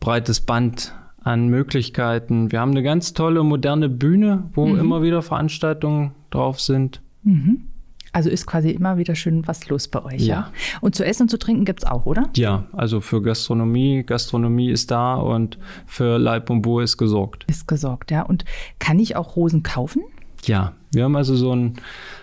breites 0.00 0.40
Band 0.40 0.94
an 1.22 1.48
Möglichkeiten. 1.48 2.50
Wir 2.50 2.60
haben 2.60 2.72
eine 2.72 2.82
ganz 2.82 3.12
tolle 3.14 3.44
moderne 3.44 3.88
Bühne, 3.88 4.50
wo 4.54 4.66
mhm. 4.66 4.80
immer 4.80 5.02
wieder 5.02 5.22
Veranstaltungen 5.22 6.12
drauf 6.30 6.60
sind. 6.60 7.00
Mhm. 7.22 7.68
Also 8.12 8.28
ist 8.28 8.46
quasi 8.46 8.70
immer 8.70 8.98
wieder 8.98 9.14
schön 9.14 9.46
was 9.46 9.68
los 9.68 9.88
bei 9.88 10.04
euch. 10.04 10.22
Ja. 10.22 10.34
ja? 10.34 10.52
Und 10.80 10.94
zu 10.94 11.04
essen 11.04 11.22
und 11.22 11.28
zu 11.30 11.38
trinken 11.38 11.64
gibt 11.64 11.82
es 11.82 11.90
auch, 11.90 12.04
oder? 12.04 12.28
Ja, 12.36 12.66
also 12.72 13.00
für 13.00 13.22
Gastronomie, 13.22 14.02
Gastronomie 14.04 14.70
ist 14.70 14.90
da 14.90 15.14
und 15.14 15.58
für 15.86 16.18
Leib 16.18 16.50
und 16.50 16.62
Bo 16.62 16.80
ist 16.80 16.98
gesorgt. 16.98 17.44
Ist 17.48 17.66
gesorgt, 17.66 18.10
ja. 18.10 18.22
Und 18.22 18.44
kann 18.78 18.98
ich 18.98 19.16
auch 19.16 19.36
Rosen 19.36 19.62
kaufen? 19.62 20.02
Ja, 20.44 20.72
wir 20.92 21.04
haben 21.04 21.16
also 21.16 21.36
so 21.36 21.52
einen 21.52 21.74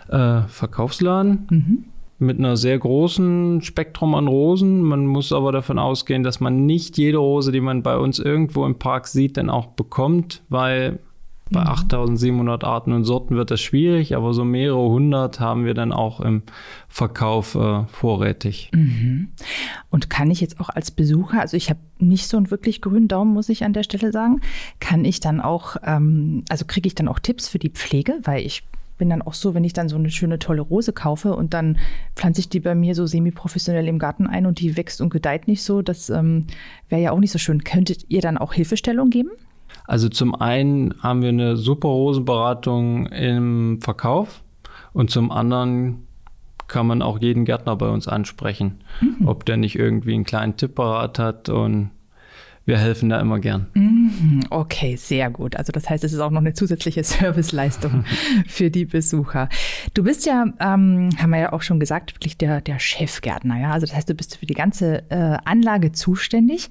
äh, 0.10 0.42
Verkaufsladen. 0.48 1.48
Mhm 1.50 1.86
mit 2.20 2.38
einer 2.38 2.58
sehr 2.58 2.78
großen 2.78 3.62
Spektrum 3.62 4.14
an 4.14 4.28
Rosen. 4.28 4.82
Man 4.82 5.06
muss 5.06 5.32
aber 5.32 5.54
davon 5.54 5.80
ausgehen, 5.80 6.22
dass 6.22 6.42
man 6.42 6.66
nicht 6.66 6.98
jede 6.98 7.18
Rose, 7.18 7.52
die 7.52 7.62
man 7.62 7.82
bei 7.82 7.98
uns 7.98 8.20
irgendwo 8.20 8.66
im 8.66 8.78
Park 8.78 9.08
sieht, 9.08 9.38
dann 9.38 9.50
auch 9.50 9.68
bekommt, 9.68 10.44
weil 10.50 11.00
bei 11.52 11.62
8700 11.62 12.62
mhm. 12.62 12.68
Arten 12.68 12.94
und 12.94 13.04
Sorten 13.04 13.36
wird 13.36 13.52
das 13.52 13.62
schwierig, 13.62 14.16
aber 14.16 14.34
so 14.34 14.46
mehrere 14.46 14.90
hundert 14.90 15.40
haben 15.40 15.66
wir 15.66 15.74
dann 15.74 15.92
auch 15.92 16.20
im 16.20 16.44
Verkauf 16.88 17.56
äh, 17.56 17.86
vorrätig. 17.88 18.72
Mhm. 18.74 19.30
Und 19.90 20.10
kann 20.10 20.32
ich 20.32 20.42
jetzt 20.42 20.60
auch 20.60 20.70
als 20.70 20.92
Besucher, 20.92 21.42
also 21.42 21.58
ich 21.58 21.70
habe 21.70 21.80
nicht 21.98 22.28
so 22.28 22.38
einen 22.38 22.52
wirklich 22.52 22.82
grünen 22.82 23.08
Daumen, 23.08 23.34
muss 23.34 23.50
ich 23.50 23.64
an 23.64 23.74
der 23.74 23.84
Stelle 23.84 24.12
sagen, 24.12 24.42
kann 24.80 25.06
ich 25.06 25.20
dann 25.20 25.42
auch, 25.42 25.78
ähm, 25.84 26.44
also 26.50 26.66
kriege 26.66 26.88
ich 26.88 26.96
dann 26.96 27.08
auch 27.08 27.20
Tipps 27.20 27.48
für 27.48 27.60
die 27.60 27.70
Pflege, 27.70 28.20
weil 28.24 28.46
ich 28.46 28.64
bin 29.00 29.10
dann 29.10 29.24
auch 29.24 29.34
so, 29.34 29.56
wenn 29.56 29.64
ich 29.64 29.74
dann 29.74 29.90
so 29.90 29.96
eine 29.96 30.12
schöne, 30.12 30.38
tolle 30.38 30.62
Rose 30.62 30.94
kaufe 30.94 31.34
und 31.34 31.56
dann 31.56 31.80
pflanze 32.16 32.42
ich 32.42 32.50
die 32.50 32.60
bei 32.60 32.76
mir 32.76 32.94
so 32.94 33.08
semi-professionell 33.08 33.88
im 33.88 33.98
Garten 33.98 34.28
ein 34.28 34.46
und 34.46 34.60
die 34.60 34.78
wächst 34.78 35.02
und 35.02 35.10
gedeiht 35.10 35.48
nicht 35.48 35.64
so, 35.64 35.82
das 35.82 36.10
ähm, 36.12 36.46
wäre 36.90 37.02
ja 37.02 37.12
auch 37.12 37.20
nicht 37.20 37.32
so 37.32 37.40
schön. 37.40 37.64
Könntet 37.64 38.06
ihr 38.10 38.22
dann 38.22 38.38
auch 38.38 38.54
Hilfestellung 38.54 39.10
geben? 39.10 39.32
Also 39.86 40.10
zum 40.10 40.36
einen 40.36 40.94
haben 41.02 41.22
wir 41.22 41.30
eine 41.30 41.58
super 41.58 41.90
Rosenberatung 41.90 43.08
im 43.08 43.80
Verkauf 43.82 44.44
und 44.94 45.10
zum 45.10 45.32
anderen 45.32 46.08
kann 46.68 46.88
man 46.88 47.02
auch 47.02 47.20
jeden 47.20 47.46
Gärtner 47.46 47.76
bei 47.76 47.90
uns 47.90 48.08
ansprechen, 48.08 48.82
mhm. 49.02 49.28
ob 49.28 49.46
der 49.46 49.58
nicht 49.58 49.78
irgendwie 49.78 50.14
einen 50.14 50.24
kleinen 50.24 50.56
Tipp 50.56 50.76
parat 50.76 51.20
hat 51.20 51.50
und 51.50 51.92
wir 52.70 52.78
helfen 52.78 53.10
da 53.10 53.20
immer 53.20 53.40
gern. 53.40 53.66
Mhm. 53.74 54.42
Okay, 54.52 54.96
sehr 54.96 55.32
gut. 55.32 55.56
Also 55.56 55.72
das 55.72 55.90
heißt, 55.90 56.04
es 56.04 56.14
ist 56.14 56.20
auch 56.20 56.30
noch 56.30 56.42
eine 56.42 56.54
zusätzliche 56.54 57.04
Serviceleistung 57.06 58.06
für 58.48 58.70
die 58.70 58.86
Besucher. 58.86 59.50
Du 59.96 60.04
bist 60.04 60.28
ja, 60.28 60.46
ähm, 60.60 61.10
haben 61.18 61.30
wir 61.32 61.40
ja 61.40 61.54
auch 61.54 61.64
schon 61.64 61.80
gesagt, 61.80 62.16
wirklich 62.16 62.38
der, 62.38 62.62
der 62.62 62.78
Chefgärtner. 62.78 63.60
Ja? 63.60 63.72
Also 63.72 63.88
das 63.88 63.96
heißt, 63.96 64.10
du 64.10 64.14
bist 64.14 64.38
für 64.38 64.46
die 64.46 64.54
ganze 64.54 65.10
äh, 65.10 65.38
Anlage 65.46 65.92
zuständig. 65.92 66.70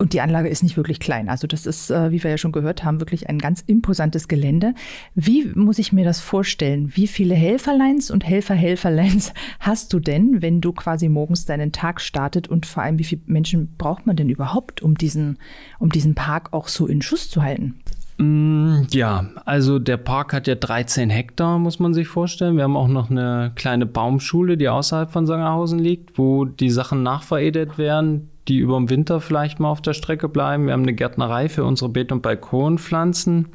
Und 0.00 0.14
die 0.14 0.22
Anlage 0.22 0.48
ist 0.48 0.62
nicht 0.62 0.78
wirklich 0.78 0.98
klein. 0.98 1.28
Also 1.28 1.46
das 1.46 1.66
ist, 1.66 1.90
äh, 1.90 2.10
wie 2.10 2.24
wir 2.24 2.30
ja 2.30 2.38
schon 2.38 2.52
gehört 2.52 2.84
haben, 2.84 3.00
wirklich 3.00 3.28
ein 3.28 3.36
ganz 3.36 3.60
imposantes 3.60 4.28
Gelände. 4.28 4.72
Wie 5.14 5.52
muss 5.54 5.78
ich 5.78 5.92
mir 5.92 6.06
das 6.06 6.20
vorstellen? 6.20 6.90
Wie 6.94 7.06
viele 7.06 7.34
Helferleins 7.34 8.10
und 8.10 8.26
Helfer-Helferleins 8.26 9.34
hast 9.60 9.92
du 9.92 10.00
denn, 10.00 10.40
wenn 10.40 10.62
du 10.62 10.72
quasi 10.72 11.10
morgens 11.10 11.44
deinen 11.44 11.70
Tag 11.70 12.00
startet? 12.00 12.48
Und 12.48 12.64
vor 12.64 12.82
allem, 12.82 12.98
wie 12.98 13.04
viele 13.04 13.20
Menschen 13.26 13.74
braucht 13.76 14.06
man 14.06 14.16
denn 14.16 14.30
überhaupt, 14.30 14.80
um 14.80 14.94
diesen, 14.94 15.36
um 15.78 15.90
diesen 15.90 16.14
Park 16.14 16.54
auch 16.54 16.68
so 16.68 16.86
in 16.86 17.02
Schuss 17.02 17.28
zu 17.28 17.42
halten? 17.42 17.74
Mm, 18.16 18.84
ja, 18.92 19.26
also 19.44 19.78
der 19.78 19.98
Park 19.98 20.32
hat 20.32 20.46
ja 20.46 20.54
13 20.54 21.10
Hektar, 21.10 21.58
muss 21.58 21.78
man 21.78 21.92
sich 21.92 22.08
vorstellen. 22.08 22.56
Wir 22.56 22.64
haben 22.64 22.76
auch 22.76 22.88
noch 22.88 23.10
eine 23.10 23.52
kleine 23.54 23.84
Baumschule, 23.84 24.56
die 24.56 24.70
außerhalb 24.70 25.10
von 25.10 25.26
Sangerhausen 25.26 25.78
liegt, 25.78 26.16
wo 26.16 26.46
die 26.46 26.70
Sachen 26.70 27.02
nachveredelt 27.02 27.76
werden, 27.76 28.30
die 28.50 28.58
über 28.58 28.76
den 28.76 28.90
Winter 28.90 29.20
vielleicht 29.20 29.60
mal 29.60 29.70
auf 29.70 29.80
der 29.80 29.94
Strecke 29.94 30.28
bleiben. 30.28 30.66
Wir 30.66 30.72
haben 30.72 30.82
eine 30.82 30.92
Gärtnerei 30.92 31.48
für 31.48 31.64
unsere 31.64 31.88
Beet- 31.88 32.10
und 32.10 32.20
Balkonpflanzen. 32.20 33.48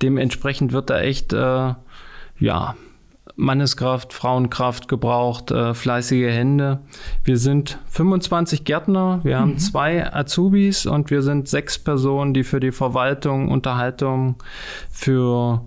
Dementsprechend 0.00 0.72
wird 0.72 0.88
da 0.88 0.98
echt, 1.00 1.34
äh, 1.34 1.74
ja, 2.38 2.74
Manneskraft, 3.36 4.12
Frauenkraft 4.12 4.88
gebraucht, 4.88 5.50
äh, 5.50 5.74
fleißige 5.74 6.30
Hände. 6.30 6.80
Wir 7.22 7.36
sind 7.36 7.78
25 7.88 8.64
Gärtner, 8.64 9.20
wir 9.22 9.38
haben 9.38 9.52
mhm. 9.52 9.58
zwei 9.58 10.12
Azubis 10.12 10.86
und 10.86 11.10
wir 11.10 11.22
sind 11.22 11.48
sechs 11.48 11.78
Personen, 11.78 12.34
die 12.34 12.42
für 12.42 12.60
die 12.60 12.72
Verwaltung, 12.72 13.48
Unterhaltung, 13.48 14.36
für 14.90 15.66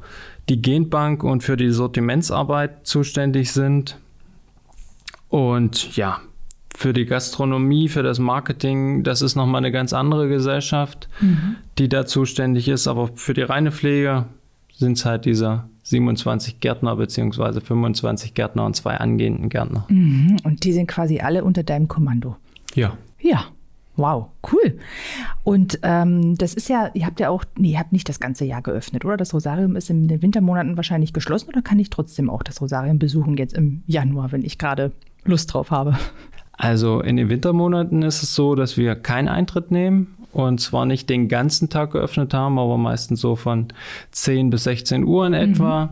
die 0.50 0.62
Genbank 0.62 1.24
und 1.24 1.44
für 1.44 1.58
die 1.58 1.70
Sortimentsarbeit 1.70 2.86
zuständig 2.86 3.52
sind. 3.52 3.98
Und 5.30 5.96
ja, 5.96 6.20
für 6.74 6.94
die 6.94 7.06
Gastronomie, 7.06 7.88
für 7.88 8.04
das 8.04 8.20
Marketing, 8.20 9.04
das 9.04 9.22
ist 9.22 9.36
nochmal 9.36 9.60
eine 9.60 9.72
ganz 9.72 9.94
andere 9.94 10.28
Gesellschaft, 10.28 11.08
mhm. 11.22 11.56
die 11.78 11.88
da 11.88 12.06
zuständig 12.06 12.68
ist. 12.68 12.88
Aber 12.88 13.10
für 13.16 13.34
die 13.34 13.42
reine 13.42 13.72
Pflege 13.72 14.26
sind 14.76 14.98
es 14.98 15.06
halt 15.06 15.26
diese 15.26 15.64
27 15.84 16.60
Gärtner 16.60 16.96
beziehungsweise 16.96 17.62
25 17.62 18.34
Gärtner 18.34 18.66
und 18.66 18.76
zwei 18.76 18.98
angehenden 18.98 19.50
Gärtner. 19.50 19.86
Mhm. 19.90 20.38
Und 20.44 20.64
die 20.64 20.74
sind 20.74 20.88
quasi 20.88 21.20
alle 21.20 21.44
unter 21.44 21.64
deinem 21.64 21.88
Kommando. 21.88 22.38
Ja. 22.74 22.98
Ja. 23.20 23.46
Wow, 23.96 24.30
cool. 24.52 24.80
Und 25.44 25.78
ähm, 25.84 26.36
das 26.36 26.56
ist 26.56 26.68
ja, 26.68 26.90
ihr 26.96 27.06
habt 27.06 27.20
ja 27.20 27.30
auch, 27.30 27.46
nee, 27.58 27.74
ihr 27.74 27.80
habt 27.80 27.94
nicht 27.94 28.10
das 28.10 28.20
ganze 28.20 28.44
Jahr 28.44 28.64
geöffnet, 28.64 29.06
oder? 29.06 29.18
Das 29.18 29.36
Rosarium 29.36 29.76
ist 29.76 29.92
in 29.92 30.08
den 30.08 30.24
Wintermonaten 30.24 30.78
wahrscheinlich 30.78 31.14
geschlossen 31.14 31.50
oder 31.50 31.62
kann 31.62 31.78
ich 31.78 31.92
trotzdem 31.92 32.28
auch 32.28 32.42
das 32.42 32.60
Rosarium 32.60 32.98
besuchen 32.98 33.38
jetzt 33.38 33.54
im 33.54 33.84
Januar, 33.86 34.32
wenn 34.32 34.44
ich 34.44 34.58
gerade 34.58 34.94
Lust 35.26 35.54
drauf 35.54 35.70
habe? 35.70 35.96
Also 36.54 37.02
in 37.02 37.18
den 37.18 37.30
Wintermonaten 37.30 38.04
ist 38.04 38.24
es 38.24 38.36
so, 38.36 38.56
dass 38.56 38.78
wir 38.78 38.96
keinen 38.96 39.28
Eintritt 39.28 39.72
nehmen 39.72 40.16
und 40.32 40.60
zwar 40.60 40.86
nicht 40.86 41.10
den 41.10 41.28
ganzen 41.28 41.70
Tag 41.70 41.92
geöffnet 41.92 42.34
haben, 42.34 42.60
aber 42.60 42.78
meistens 42.78 43.22
so 43.22 43.36
von 43.36 43.68
10 44.12 44.50
bis 44.50 44.64
16 44.64 45.04
Uhr 45.04 45.28
in 45.28 45.34
etwa. 45.34 45.86
Mhm. 45.86 45.90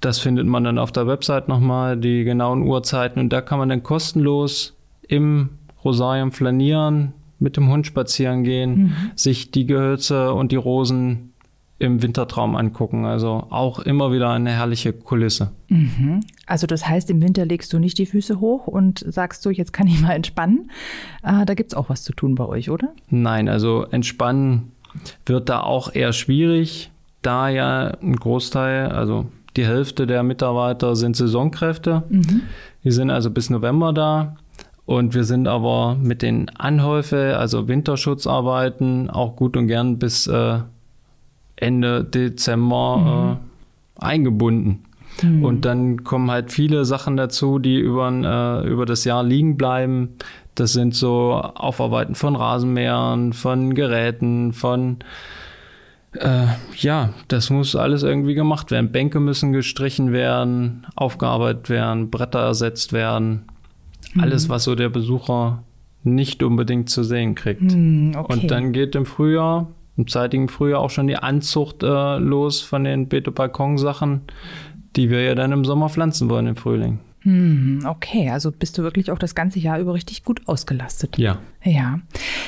Das 0.00 0.18
findet 0.18 0.46
man 0.46 0.64
dann 0.64 0.78
auf 0.78 0.90
der 0.90 1.06
Website 1.06 1.48
nochmal, 1.48 1.96
die 1.96 2.24
genauen 2.24 2.62
Uhrzeiten 2.62 3.20
und 3.20 3.32
da 3.32 3.40
kann 3.40 3.58
man 3.58 3.68
dann 3.68 3.84
kostenlos 3.84 4.74
im 5.06 5.50
Rosarium 5.84 6.32
flanieren, 6.32 7.12
mit 7.38 7.56
dem 7.56 7.70
Hund 7.70 7.86
spazieren 7.86 8.44
gehen, 8.44 8.74
mhm. 8.74 8.94
sich 9.14 9.50
die 9.50 9.66
Gehölze 9.66 10.32
und 10.32 10.52
die 10.52 10.56
Rosen 10.56 11.31
im 11.82 12.00
Wintertraum 12.00 12.54
angucken. 12.54 13.04
Also 13.04 13.46
auch 13.50 13.80
immer 13.80 14.12
wieder 14.12 14.30
eine 14.30 14.52
herrliche 14.52 14.92
Kulisse. 14.92 15.50
Mhm. 15.68 16.20
Also 16.46 16.68
das 16.68 16.88
heißt, 16.88 17.10
im 17.10 17.20
Winter 17.20 17.44
legst 17.44 17.72
du 17.72 17.80
nicht 17.80 17.98
die 17.98 18.06
Füße 18.06 18.38
hoch 18.38 18.68
und 18.68 19.04
sagst 19.06 19.42
so, 19.42 19.50
jetzt 19.50 19.72
kann 19.72 19.88
ich 19.88 20.00
mal 20.00 20.12
entspannen. 20.12 20.70
Äh, 21.24 21.44
da 21.44 21.54
gibt 21.54 21.72
es 21.72 21.76
auch 21.76 21.88
was 21.88 22.04
zu 22.04 22.12
tun 22.12 22.36
bei 22.36 22.46
euch, 22.46 22.70
oder? 22.70 22.92
Nein, 23.10 23.48
also 23.48 23.84
entspannen 23.90 24.70
wird 25.26 25.48
da 25.48 25.60
auch 25.60 25.92
eher 25.92 26.12
schwierig, 26.12 26.92
da 27.22 27.48
ja 27.48 27.96
ein 28.00 28.16
Großteil, 28.16 28.88
also 28.88 29.26
die 29.56 29.66
Hälfte 29.66 30.06
der 30.06 30.22
Mitarbeiter 30.22 30.94
sind 30.94 31.16
Saisonkräfte. 31.16 32.04
Mhm. 32.08 32.42
Die 32.84 32.90
sind 32.92 33.10
also 33.10 33.30
bis 33.30 33.50
November 33.50 33.92
da. 33.92 34.36
Und 34.84 35.14
wir 35.14 35.24
sind 35.24 35.48
aber 35.48 35.96
mit 36.00 36.22
den 36.22 36.48
Anhäufe, 36.50 37.36
also 37.38 37.68
Winterschutzarbeiten, 37.68 39.10
auch 39.10 39.36
gut 39.36 39.56
und 39.56 39.68
gern 39.68 39.98
bis 39.98 40.26
äh, 40.26 40.58
Ende 41.62 42.04
Dezember 42.04 42.96
mhm. 42.96 44.02
äh, 44.02 44.04
eingebunden. 44.04 44.84
Mhm. 45.22 45.44
Und 45.44 45.64
dann 45.64 46.04
kommen 46.04 46.30
halt 46.30 46.50
viele 46.52 46.84
Sachen 46.84 47.16
dazu, 47.16 47.58
die 47.58 47.78
über, 47.78 48.08
äh, 48.08 48.68
über 48.68 48.86
das 48.86 49.04
Jahr 49.04 49.22
liegen 49.22 49.56
bleiben. 49.56 50.10
Das 50.54 50.72
sind 50.72 50.94
so 50.94 51.32
Aufarbeiten 51.32 52.14
von 52.14 52.36
Rasenmähern, 52.36 53.32
von 53.32 53.74
Geräten, 53.74 54.52
von 54.52 54.98
äh, 56.12 56.46
ja, 56.76 57.10
das 57.28 57.50
muss 57.50 57.74
alles 57.74 58.02
irgendwie 58.02 58.34
gemacht 58.34 58.70
werden. 58.70 58.92
Bänke 58.92 59.18
müssen 59.18 59.52
gestrichen 59.52 60.12
werden, 60.12 60.86
aufgearbeitet 60.94 61.70
werden, 61.70 62.10
Bretter 62.10 62.40
ersetzt 62.40 62.92
werden. 62.92 63.44
Mhm. 64.14 64.20
Alles, 64.20 64.48
was 64.48 64.64
so 64.64 64.74
der 64.74 64.90
Besucher 64.90 65.62
nicht 66.04 66.42
unbedingt 66.42 66.90
zu 66.90 67.02
sehen 67.02 67.34
kriegt. 67.34 67.62
Mhm, 67.62 68.12
okay. 68.16 68.32
Und 68.32 68.50
dann 68.50 68.72
geht 68.72 68.94
im 68.94 69.06
Frühjahr 69.06 69.68
im 69.96 70.08
zeitigen 70.08 70.48
Frühjahr 70.48 70.80
auch 70.80 70.90
schon 70.90 71.06
die 71.06 71.16
Anzucht 71.16 71.82
äh, 71.82 72.18
los 72.18 72.60
von 72.60 72.84
den 72.84 73.08
Beete-Balkon-Sachen, 73.08 74.22
die 74.96 75.10
wir 75.10 75.22
ja 75.22 75.34
dann 75.34 75.52
im 75.52 75.64
Sommer 75.64 75.88
pflanzen 75.88 76.30
wollen 76.30 76.46
im 76.46 76.56
Frühling. 76.56 76.98
Hm, 77.20 77.84
okay, 77.86 78.30
also 78.30 78.50
bist 78.50 78.76
du 78.78 78.82
wirklich 78.82 79.10
auch 79.10 79.18
das 79.18 79.34
ganze 79.34 79.60
Jahr 79.60 79.78
über 79.78 79.94
richtig 79.94 80.24
gut 80.24 80.40
ausgelastet. 80.46 81.18
Ja. 81.18 81.38
Ja. 81.62 82.00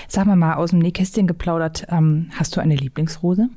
Sag 0.09 0.27
mal 0.27 0.37
mal 0.37 0.55
aus 0.55 0.71
dem 0.71 0.81
Nähkästchen 0.81 1.27
geplaudert, 1.27 1.87
ähm, 1.91 2.31
hast 2.35 2.57
du 2.57 2.61
eine 2.61 2.75
Lieblingsrose? 2.75 3.49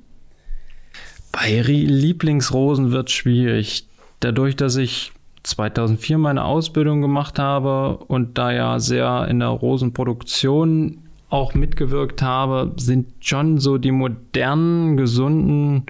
Bei 1.31 1.61
Lieblingsrosen 1.61 2.91
wird 2.91 3.09
schwierig. 3.09 3.87
Dadurch, 4.19 4.55
dass 4.55 4.75
ich 4.75 5.11
2004 5.43 6.17
meine 6.17 6.43
Ausbildung 6.43 7.01
gemacht 7.01 7.39
habe 7.39 7.97
und 7.97 8.37
da 8.37 8.51
ja 8.51 8.79
sehr 8.79 9.27
in 9.29 9.39
der 9.39 9.49
Rosenproduktion 9.49 11.06
auch 11.29 11.53
mitgewirkt 11.53 12.21
habe, 12.21 12.73
sind 12.77 13.07
schon 13.19 13.57
so 13.57 13.77
die 13.77 13.91
modernen, 13.91 14.97
gesunden 14.97 15.83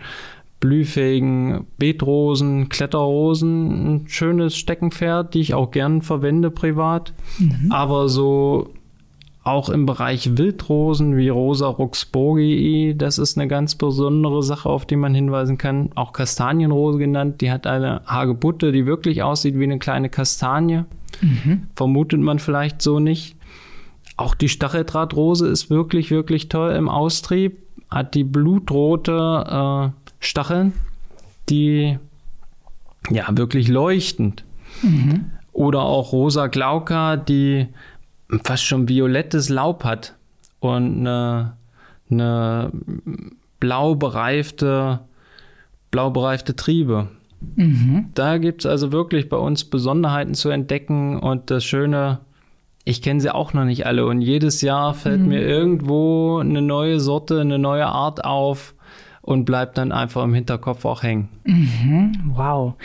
blühfähigen 0.60 1.68
Beetrosen, 1.78 2.70
Kletterrosen 2.70 3.96
ein 3.96 4.08
schönes 4.08 4.58
Steckenpferd, 4.58 5.34
die 5.34 5.42
ich 5.42 5.54
auch 5.54 5.70
gern 5.70 6.02
verwende 6.02 6.50
privat. 6.50 7.14
Mhm. 7.38 7.72
Aber 7.72 8.10
so 8.10 8.72
auch 9.44 9.70
im 9.70 9.86
Bereich 9.86 10.38
Wildrosen 10.38 11.16
wie 11.16 11.30
Rosa 11.30 11.68
ruxburgii, 11.68 12.96
das 12.98 13.18
ist 13.18 13.38
eine 13.38 13.48
ganz 13.48 13.76
besondere 13.76 14.44
Sache, 14.44 14.68
auf 14.68 14.86
die 14.86 14.98
man 14.98 15.16
hinweisen 15.16 15.58
kann. 15.58 15.90
Auch 15.96 16.12
Kastanienrose 16.12 16.98
genannt, 16.98 17.40
die 17.40 17.50
hat 17.50 17.66
eine 17.66 18.02
Hagebutte, 18.06 18.74
die 18.74 18.86
wirklich 18.86 19.24
aussieht 19.24 19.58
wie 19.58 19.64
eine 19.64 19.80
kleine 19.80 20.10
Kastanie. 20.10 20.84
Mhm. 21.22 21.68
Vermutet 21.76 22.20
man 22.20 22.40
vielleicht 22.40 22.82
so 22.82 23.00
nicht. 23.00 23.37
Auch 24.18 24.34
die 24.36 24.50
Stacheldrahtrose 24.50 25.48
ist 25.48 25.70
wirklich, 25.70 26.12
wirklich 26.12 26.50
toll 26.50 26.72
im 26.72 26.90
Austrieb. 26.90 27.60
Hat 27.90 28.16
die 28.16 28.24
blutrote 28.24 29.94
äh, 29.94 30.12
Stacheln, 30.20 30.74
die 31.50 31.98
ja 33.10 33.26
wirklich 33.30 33.68
leuchtend. 33.68 34.44
Mhm. 34.82 35.32
Oder 35.54 35.82
auch 35.82 36.12
Rosa 36.12 36.48
Glauca, 36.48 37.16
die 37.16 37.68
fast 38.44 38.64
schon 38.64 38.90
violettes 38.90 39.50
Laub 39.50 39.84
hat 39.84 40.16
und 40.60 41.00
eine, 41.00 41.54
eine 42.10 42.72
blau 43.60 43.96
bereifte, 43.96 45.00
blau 45.92 46.10
bereifte 46.10 46.56
Triebe. 46.56 47.08
Mhm. 47.56 48.10
Da 48.14 48.38
gibt 48.38 48.62
es 48.62 48.66
also 48.66 48.92
wirklich 48.92 49.30
bei 49.30 49.38
uns 49.38 49.64
Besonderheiten 49.64 50.34
zu 50.34 50.50
entdecken 50.50 51.20
und 51.20 51.52
das 51.52 51.64
Schöne, 51.64 52.20
ich 52.88 53.02
kenne 53.02 53.20
sie 53.20 53.34
auch 53.34 53.54
noch 53.54 53.66
nicht 53.66 53.86
alle 53.86 54.06
und 54.06 54.22
jedes 54.22 54.62
Jahr 54.62 54.94
fällt 54.94 55.20
mhm. 55.20 55.28
mir 55.28 55.42
irgendwo 55.42 56.38
eine 56.40 56.62
neue 56.62 57.02
Sorte, 57.02 57.42
eine 57.42 57.60
neue 57.60 57.86
Art 57.86 58.24
auf 58.24 58.76
und 59.22 59.44
bleibt 59.44 59.78
dann 59.78 59.92
einfach 59.92 60.24
im 60.24 60.34
Hinterkopf 60.34 60.86
auch 60.86 61.04
hängen. 61.04 61.28
Mhm, 61.44 62.32
wow. 62.34 62.76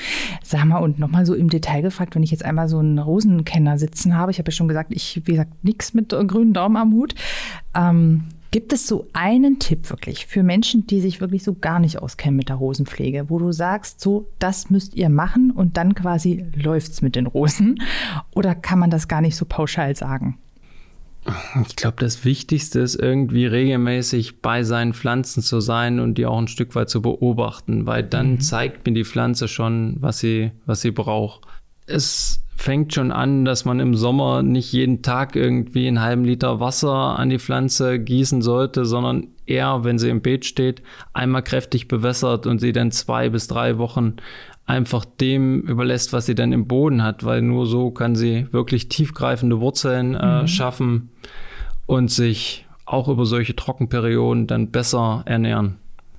Sag 0.43 0.65
mal, 0.65 0.79
und 0.79 0.99
nochmal 0.99 1.25
so 1.25 1.35
im 1.35 1.49
Detail 1.49 1.83
gefragt, 1.83 2.17
wenn 2.17 2.25
ich 2.25 2.33
jetzt 2.33 2.45
einmal 2.45 2.69
so 2.69 2.81
einen 2.81 2.99
Rosenkenner 2.99 3.79
sitzen 3.79 4.17
habe, 4.17 4.33
ich 4.33 4.41
habe 4.41 4.49
ja 4.49 4.53
schon 4.53 4.67
gesagt, 4.67 4.91
ich, 4.93 5.23
wie 5.25 5.33
gesagt, 5.33 5.63
nichts 5.63 5.95
mit 5.95 6.09
grünen 6.09 6.53
Daumen 6.53 6.77
am 6.77 6.93
Hut. 6.95 7.15
Ähm, 7.77 8.25
Gibt 8.53 8.75
es 8.75 8.87
so 8.87 9.09
einen 9.15 9.59
Tipp 9.59 9.89
wirklich 9.89 10.27
für 10.27 10.43
Menschen, 10.43 10.87
die 10.87 11.01
sich 11.01 11.23
wirklich 11.23 11.43
so 11.43 11.55
gar 11.55 11.81
nicht 11.81 11.99
auskennen 11.99 12.37
mit 12.37 12.51
der 12.51 12.57
Rosenpflege, 12.57 13.31
wo 13.31 13.39
du 13.39 13.51
sagst, 13.51 14.03
so, 14.03 14.29
das 14.39 14.69
müsst 14.69 14.95
ihr 14.95 15.09
machen 15.09 15.51
und 15.51 15.79
dann 15.79 15.95
quasi 15.95 16.45
läuft's 16.55 17.01
mit 17.01 17.17
den 17.17 17.27
Rosen? 17.27 17.83
Oder 18.35 18.55
kann 18.55 18.79
man 18.79 18.91
das 18.91 19.09
gar 19.09 19.23
nicht 19.23 19.37
so 19.37 19.47
pauschal 19.47 19.97
sagen? 19.97 20.39
Ich 21.67 21.77
glaube, 21.77 21.97
das 22.01 22.27
Wichtigste 22.27 22.81
ist 22.81 22.97
irgendwie 22.97 23.47
regelmäßig 23.47 24.43
bei 24.43 24.65
seinen 24.65 24.93
Pflanzen 24.93 25.43
zu 25.43 25.61
sein 25.61 25.99
und 25.99 26.19
die 26.19 26.27
auch 26.27 26.39
ein 26.39 26.49
Stück 26.49 26.75
weit 26.75 26.91
zu 26.91 27.01
beobachten, 27.01 27.87
weil 27.87 28.03
dann 28.03 28.33
mhm. 28.33 28.41
zeigt 28.41 28.85
mir 28.85 28.93
die 28.93 29.05
Pflanze 29.05 29.49
schon, 29.49 29.97
was 30.01 30.19
sie, 30.19 30.51
was 30.67 30.83
sie 30.83 30.91
braucht. 30.91 31.47
Es 31.93 32.43
fängt 32.57 32.95
schon 32.95 33.11
an, 33.11 33.45
dass 33.45 33.65
man 33.65 33.81
im 33.81 33.95
Sommer 33.95 34.43
nicht 34.43 34.73
jeden 34.73 35.03
Tag 35.03 35.35
irgendwie 35.35 35.89
einen 35.89 36.01
halben 36.01 36.25
Liter 36.25 36.61
Wasser 36.61 37.19
an 37.19 37.29
die 37.29 37.41
Pflanze 37.41 37.99
gießen 37.99 38.41
sollte, 38.41 38.85
sondern 38.85 39.29
eher, 39.47 39.83
wenn 39.83 39.99
sie 39.99 40.09
im 40.09 40.23
Beet 40.23 40.45
steht, 40.45 40.83
einmal 41.13 41.43
kräftig 41.43 41.89
bewässert 41.89 42.47
und 42.47 42.61
sie 42.61 42.73
dann 42.73 42.93
zwei 42.93 43.31
bis 43.31 43.49
drei 43.49 43.79
Wochen 43.79 44.17
einfach 44.65 45.05
dem 45.05 45.63
überlässt, 45.63 46.13
was 46.13 46.27
sie 46.27 46.37
dann 46.37 46.53
im 46.53 46.69
Boden 46.69 47.03
hat, 47.03 47.25
weil 47.25 47.43
nur 47.43 47.67
so 47.67 47.91
kann 47.91 48.15
sie 48.15 48.47
wirklich 48.53 48.89
tiefgreifende 48.89 49.61
Wurzeln 49.61 50.15
äh, 50.15 50.43
mhm. 50.43 50.47
schaffen 50.47 51.11
und 51.87 52.11
sich 52.11 52.65
auch 52.87 53.09
über 53.09 53.27
solche 53.27 53.57
Trockenperioden 53.57 54.47
dann 54.47 54.71
besser 54.71 55.23
ernähren. 55.27 55.79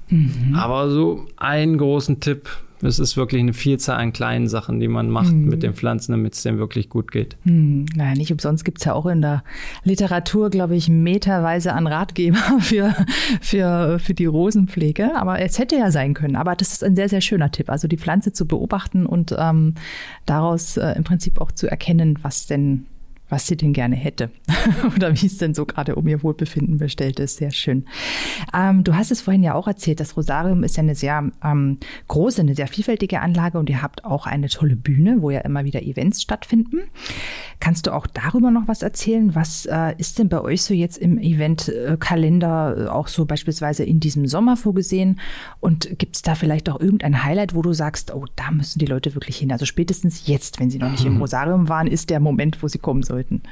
Mhm. 0.10 0.56
Aber 0.56 0.90
so 0.90 1.26
einen 1.38 1.78
großen 1.78 2.20
Tipp 2.20 2.50
es 2.88 3.00
ist 3.00 3.18
wirklich 3.18 3.42
eine 3.42 3.54
Vielzahl 3.54 4.00
an 4.00 4.14
kleinen 4.14 4.48
Sachen, 4.48 4.80
die 4.80 4.88
man 4.88 5.10
macht 5.10 5.34
mhm. 5.34 5.48
mit 5.48 5.64
den 5.64 5.74
Pflanzen, 5.74 6.12
damit 6.12 6.34
es 6.34 6.44
denen 6.44 6.58
wirklich 6.58 6.90
gut 6.90 7.12
geht. 7.12 7.38
Mhm. 7.44 7.86
Naja, 7.96 8.14
nicht 8.16 8.32
umsonst 8.32 8.66
gibt 8.66 8.80
es 8.80 8.86
ja 8.86 8.94
auch 8.94 9.06
in 9.06 9.22
der 9.22 9.44
Literatur, 9.84 10.50
glaube 10.50 10.76
ich, 10.76 10.90
meterweise 10.90 11.74
an 11.74 11.88
Ratgeber 11.88 12.38
für, 12.60 12.96
für, 13.42 14.00
für 14.00 14.14
die 14.14 14.26
Rosenpflege. 14.26 15.16
Aber 15.16 15.40
es 15.40 15.60
hätte 15.60 15.76
ja 15.76 15.92
sein 15.92 16.14
können. 16.14 16.36
Aber 16.36 16.56
das 16.56 16.74
ist 16.74 16.84
ein 16.84 16.96
sehr, 16.96 17.10
sehr 17.10 17.22
schöner 17.22 17.52
Tipp. 17.52 17.70
Also 17.70 17.88
die 17.88 17.98
Pflanze 17.98 18.34
zu 18.34 18.48
beobachten 18.48 19.06
und 19.06 19.36
ähm, 19.38 19.76
daraus 20.26 20.78
äh, 20.78 20.94
im 20.94 21.04
Prinzip 21.04 21.40
auch 21.40 21.52
zu 21.52 21.68
erkennen, 21.68 22.20
was 22.22 22.48
denn 22.48 22.86
was 23.34 23.48
sie 23.48 23.58
denn 23.58 23.74
gerne 23.74 23.96
hätte 23.96 24.30
oder 24.96 25.20
wie 25.20 25.26
es 25.26 25.40
denn 25.40 25.56
so 25.56 25.66
gerade 25.66 25.96
um 25.96 26.08
ihr 26.08 26.22
Wohlbefinden 26.22 26.78
bestellt 26.78 27.20
ist. 27.20 27.38
Sehr 27.38 27.50
schön. 27.50 27.86
Ähm, 28.54 28.84
du 28.84 28.96
hast 28.96 29.10
es 29.10 29.22
vorhin 29.22 29.42
ja 29.42 29.56
auch 29.56 29.66
erzählt, 29.66 30.00
das 30.00 30.16
Rosarium 30.16 30.64
ist 30.64 30.78
ja 30.78 30.84
eine 30.84 30.94
sehr 30.94 31.32
ähm, 31.44 31.80
große, 32.10 32.42
eine 32.42 32.54
sehr 32.54 32.68
vielfältige 32.68 33.22
Anlage 33.22 33.58
und 33.58 33.72
ihr 33.72 33.82
habt 33.82 34.06
auch 34.06 34.28
eine 34.28 34.50
tolle 34.50 34.76
Bühne, 34.76 35.24
wo 35.24 35.32
ja 35.32 35.40
immer 35.40 35.66
wieder 35.66 35.82
Events 35.82 36.22
stattfinden. 36.22 36.82
Kannst 37.60 37.88
du 37.88 37.92
auch 37.92 38.06
darüber 38.06 38.52
noch 38.52 38.68
was 38.68 38.84
erzählen? 38.84 39.34
Was 39.34 39.66
äh, 39.66 39.96
ist 39.98 40.20
denn 40.20 40.30
bei 40.30 40.40
euch 40.40 40.62
so 40.62 40.76
jetzt 40.76 41.00
im 41.00 41.18
Eventkalender 41.18 42.76
äh, 42.78 42.88
auch 42.88 43.08
so 43.08 43.26
beispielsweise 43.26 43.84
in 43.84 44.00
diesem 44.00 44.28
Sommer 44.28 44.58
vorgesehen? 44.58 45.20
Und 45.60 45.98
gibt 45.98 46.18
es 46.18 46.22
da 46.22 46.36
vielleicht 46.36 46.70
auch 46.70 46.80
irgendein 46.80 47.24
Highlight, 47.24 47.56
wo 47.56 47.64
du 47.64 47.74
sagst, 47.74 48.14
oh, 48.14 48.26
da 48.36 48.52
müssen 48.52 48.78
die 48.78 48.86
Leute 48.86 49.16
wirklich 49.16 49.38
hin? 49.38 49.52
Also 49.52 49.66
spätestens 49.66 50.28
jetzt, 50.28 50.60
wenn 50.60 50.70
sie 50.70 50.78
noch 50.78 50.92
nicht 50.92 51.06
im 51.06 51.18
Rosarium 51.22 51.68
waren, 51.68 51.88
ist 51.88 52.12
der 52.12 52.20
Moment, 52.20 52.62
wo 52.62 52.68
sie 52.68 52.78
kommen 52.78 53.02
sollen 53.02 53.23
sollten? 53.24 53.44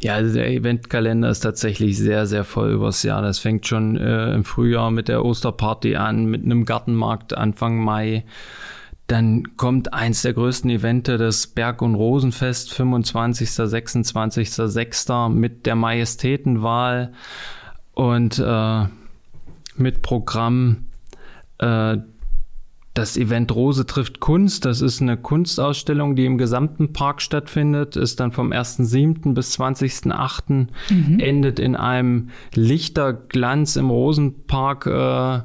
Ja, 0.00 0.14
also 0.14 0.34
der 0.34 0.50
Eventkalender 0.50 1.30
ist 1.30 1.40
tatsächlich 1.40 1.98
sehr, 1.98 2.26
sehr 2.26 2.44
voll 2.44 2.72
übers 2.72 3.02
Jahr. 3.02 3.22
Das 3.22 3.38
fängt 3.38 3.66
schon 3.66 3.96
äh, 3.96 4.32
im 4.32 4.44
Frühjahr 4.44 4.90
mit 4.90 5.08
der 5.08 5.24
Osterparty 5.24 5.96
an, 5.96 6.26
mit 6.26 6.44
einem 6.44 6.64
Gartenmarkt 6.64 7.36
Anfang 7.36 7.82
Mai. 7.82 8.24
Dann 9.06 9.56
kommt 9.56 9.92
eins 9.92 10.22
der 10.22 10.32
größten 10.32 10.70
Evente, 10.70 11.18
das 11.18 11.46
Berg- 11.46 11.82
und 11.82 11.94
Rosenfest, 11.94 12.72
25., 12.72 13.50
26., 13.50 14.50
6. 14.50 15.08
mit 15.28 15.66
der 15.66 15.74
Majestätenwahl 15.74 17.12
und 17.92 18.38
äh, 18.38 18.84
mit 19.76 20.00
Programm. 20.00 20.86
Äh, 21.58 21.98
das 22.94 23.16
Event 23.16 23.52
Rose 23.52 23.86
trifft 23.86 24.20
Kunst, 24.20 24.64
das 24.64 24.80
ist 24.80 25.02
eine 25.02 25.16
Kunstausstellung, 25.16 26.14
die 26.14 26.26
im 26.26 26.38
gesamten 26.38 26.92
Park 26.92 27.20
stattfindet, 27.20 27.96
ist 27.96 28.20
dann 28.20 28.30
vom 28.30 28.52
1.7. 28.52 29.34
bis 29.34 29.58
20.8. 29.58 30.68
Mhm. 30.90 31.18
endet 31.18 31.58
in 31.58 31.74
einem 31.74 32.30
Lichterglanz 32.54 33.74
im 33.74 33.90
Rosenpark 33.90 34.86
äh, 34.86 35.40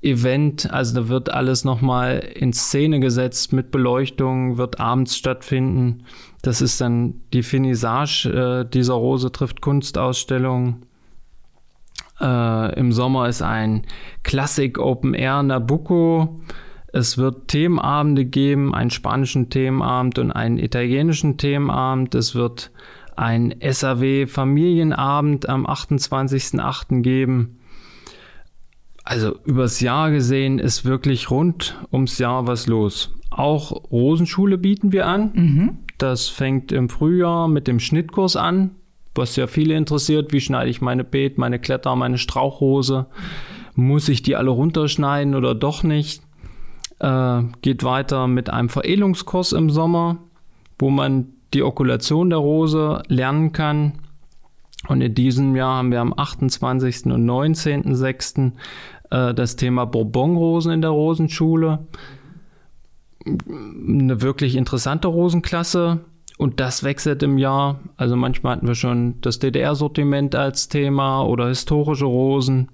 Event. 0.00 0.70
Also 0.72 1.02
da 1.02 1.08
wird 1.08 1.30
alles 1.30 1.64
nochmal 1.64 2.20
in 2.34 2.54
Szene 2.54 3.00
gesetzt 3.00 3.52
mit 3.52 3.70
Beleuchtung, 3.70 4.56
wird 4.56 4.80
abends 4.80 5.14
stattfinden. 5.14 6.04
Das 6.40 6.62
ist 6.62 6.80
dann 6.80 7.20
die 7.34 7.42
Finissage 7.42 8.28
äh, 8.28 8.70
dieser 8.70 8.94
Rose 8.94 9.30
trifft 9.30 9.60
Kunstausstellung. 9.60 10.86
Äh, 12.18 12.78
Im 12.78 12.92
Sommer 12.92 13.28
ist 13.28 13.42
ein 13.42 13.82
Klassik 14.22 14.78
Open 14.78 15.12
Air 15.12 15.42
Nabucco 15.42 16.40
es 16.94 17.18
wird 17.18 17.48
Themenabende 17.48 18.24
geben, 18.24 18.72
einen 18.72 18.90
spanischen 18.90 19.50
Themenabend 19.50 20.20
und 20.20 20.30
einen 20.30 20.58
italienischen 20.58 21.38
Themenabend. 21.38 22.14
Es 22.14 22.36
wird 22.36 22.70
ein 23.16 23.52
SAW 23.60 24.28
Familienabend 24.28 25.48
am 25.48 25.66
28.08. 25.66 27.02
geben. 27.02 27.58
Also 29.02 29.36
übers 29.44 29.80
Jahr 29.80 30.12
gesehen 30.12 30.60
ist 30.60 30.84
wirklich 30.84 31.32
rund 31.32 31.76
ums 31.92 32.18
Jahr 32.18 32.46
was 32.46 32.68
los. 32.68 33.12
Auch 33.28 33.72
Rosenschule 33.90 34.56
bieten 34.56 34.92
wir 34.92 35.08
an. 35.08 35.32
Mhm. 35.34 35.78
Das 35.98 36.28
fängt 36.28 36.70
im 36.70 36.88
Frühjahr 36.88 37.48
mit 37.48 37.66
dem 37.66 37.80
Schnittkurs 37.80 38.36
an, 38.36 38.70
was 39.16 39.34
ja 39.34 39.48
viele 39.48 39.74
interessiert. 39.74 40.32
Wie 40.32 40.40
schneide 40.40 40.70
ich 40.70 40.80
meine 40.80 41.02
Beet, 41.02 41.38
meine 41.38 41.58
Kletter, 41.58 41.96
meine 41.96 42.18
Strauchrose? 42.18 43.06
Muss 43.74 44.08
ich 44.08 44.22
die 44.22 44.36
alle 44.36 44.50
runterschneiden 44.50 45.34
oder 45.34 45.56
doch 45.56 45.82
nicht? 45.82 46.22
Äh, 47.00 47.42
geht 47.62 47.82
weiter 47.82 48.26
mit 48.26 48.50
einem 48.50 48.68
Veredelungskurs 48.68 49.52
im 49.52 49.70
Sommer, 49.70 50.18
wo 50.78 50.90
man 50.90 51.28
die 51.52 51.62
Okulation 51.62 52.30
der 52.30 52.38
Rose 52.38 53.02
lernen 53.08 53.52
kann. 53.52 53.94
Und 54.88 55.00
in 55.00 55.14
diesem 55.14 55.56
Jahr 55.56 55.78
haben 55.78 55.90
wir 55.90 56.00
am 56.00 56.14
28. 56.16 57.06
und 57.06 57.24
19.06. 57.24 58.52
Äh, 59.10 59.34
das 59.34 59.56
Thema 59.56 59.86
Bourbonrosen 59.86 60.72
in 60.72 60.82
der 60.82 60.90
Rosenschule. 60.90 61.86
Eine 63.26 64.20
wirklich 64.20 64.56
interessante 64.56 65.08
Rosenklasse. 65.08 66.00
Und 66.36 66.60
das 66.60 66.82
wechselt 66.82 67.22
im 67.22 67.38
Jahr. 67.38 67.80
Also 67.96 68.16
manchmal 68.16 68.56
hatten 68.56 68.66
wir 68.66 68.74
schon 68.74 69.20
das 69.20 69.38
DDR-Sortiment 69.38 70.34
als 70.34 70.68
Thema 70.68 71.22
oder 71.22 71.48
historische 71.48 72.06
Rosen 72.06 72.70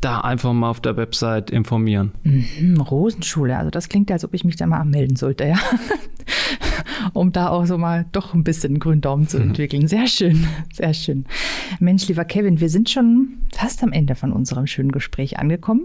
da 0.00 0.20
einfach 0.20 0.52
mal 0.52 0.70
auf 0.70 0.80
der 0.80 0.96
Website 0.96 1.50
informieren. 1.50 2.12
Mhm, 2.22 2.80
Rosenschule, 2.80 3.56
also 3.56 3.70
das 3.70 3.88
klingt, 3.88 4.10
als 4.10 4.24
ob 4.24 4.34
ich 4.34 4.44
mich 4.44 4.56
da 4.56 4.66
mal 4.66 4.78
anmelden 4.78 5.16
sollte, 5.16 5.44
ja. 5.44 5.56
um 7.18 7.32
da 7.32 7.48
auch 7.48 7.66
so 7.66 7.78
mal 7.78 8.06
doch 8.12 8.32
ein 8.32 8.44
bisschen 8.44 8.78
Gründaumen 8.78 9.26
zu 9.26 9.38
mhm. 9.38 9.48
entwickeln. 9.48 9.88
Sehr 9.88 10.06
schön, 10.06 10.46
sehr 10.72 10.94
schön. 10.94 11.26
Mensch, 11.80 12.06
lieber 12.06 12.24
Kevin, 12.24 12.60
wir 12.60 12.68
sind 12.68 12.88
schon 12.88 13.38
fast 13.52 13.82
am 13.82 13.92
Ende 13.92 14.14
von 14.14 14.32
unserem 14.32 14.66
schönen 14.68 14.92
Gespräch 14.92 15.38
angekommen. 15.38 15.82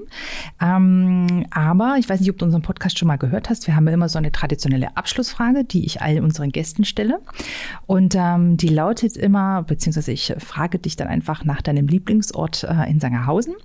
Ähm, 0.61 1.45
aber 1.49 1.95
ich 1.97 2.07
weiß 2.07 2.19
nicht, 2.19 2.29
ob 2.29 2.37
du 2.37 2.45
unseren 2.45 2.61
Podcast 2.61 2.99
schon 2.99 3.07
mal 3.07 3.17
gehört 3.17 3.49
hast. 3.49 3.65
Wir 3.65 3.75
haben 3.75 3.87
ja 3.87 3.93
immer 3.93 4.09
so 4.09 4.19
eine 4.19 4.31
traditionelle 4.31 4.95
Abschlussfrage, 4.95 5.63
die 5.63 5.85
ich 5.85 6.01
all 6.01 6.19
unseren 6.19 6.51
Gästen 6.51 6.85
stelle. 6.85 7.19
Und 7.87 8.13
ähm, 8.15 8.57
die 8.57 8.69
lautet 8.69 9.17
immer, 9.17 9.63
beziehungsweise 9.63 10.11
ich 10.11 10.35
frage 10.37 10.77
dich 10.77 10.95
dann 10.97 11.07
einfach 11.07 11.45
nach 11.45 11.63
deinem 11.63 11.87
Lieblingsort 11.87 12.63
äh, 12.63 12.89
in 12.89 12.99
Sangerhausen, 12.99 13.55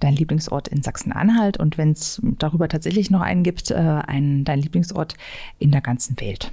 dein 0.00 0.14
Lieblingsort 0.14 0.68
in 0.68 0.82
Sachsen-Anhalt 0.82 1.56
und 1.56 1.78
wenn 1.78 1.92
es 1.92 2.20
darüber 2.38 2.68
tatsächlich 2.68 3.10
noch 3.10 3.22
einen 3.22 3.42
gibt, 3.42 3.70
äh, 3.70 3.74
einen, 3.74 4.44
dein 4.44 4.60
Lieblingsort 4.60 5.14
in 5.58 5.70
der 5.70 5.80
ganzen 5.80 6.20
Welt. 6.20 6.52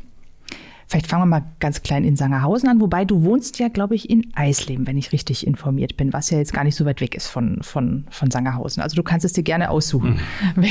Vielleicht 0.87 1.07
fangen 1.07 1.23
wir 1.23 1.39
mal 1.39 1.45
ganz 1.59 1.81
klein 1.81 2.03
in 2.03 2.15
Sangerhausen 2.15 2.69
an, 2.69 2.81
wobei 2.81 3.05
du 3.05 3.23
wohnst 3.23 3.59
ja, 3.59 3.67
glaube 3.67 3.95
ich, 3.95 4.09
in 4.09 4.31
Eisleben, 4.35 4.85
wenn 4.87 4.97
ich 4.97 5.11
richtig 5.11 5.47
informiert 5.47 5.97
bin, 5.97 6.13
was 6.13 6.29
ja 6.29 6.37
jetzt 6.37 6.53
gar 6.53 6.63
nicht 6.63 6.75
so 6.75 6.85
weit 6.85 7.01
weg 7.01 7.15
ist 7.15 7.27
von, 7.27 7.59
von, 7.61 8.05
von 8.09 8.31
Sangerhausen. 8.31 8.81
Also 8.83 8.95
du 8.95 9.03
kannst 9.03 9.25
es 9.25 9.33
dir 9.33 9.43
gerne 9.43 9.69
aussuchen. 9.69 10.19
Mhm. 10.55 10.65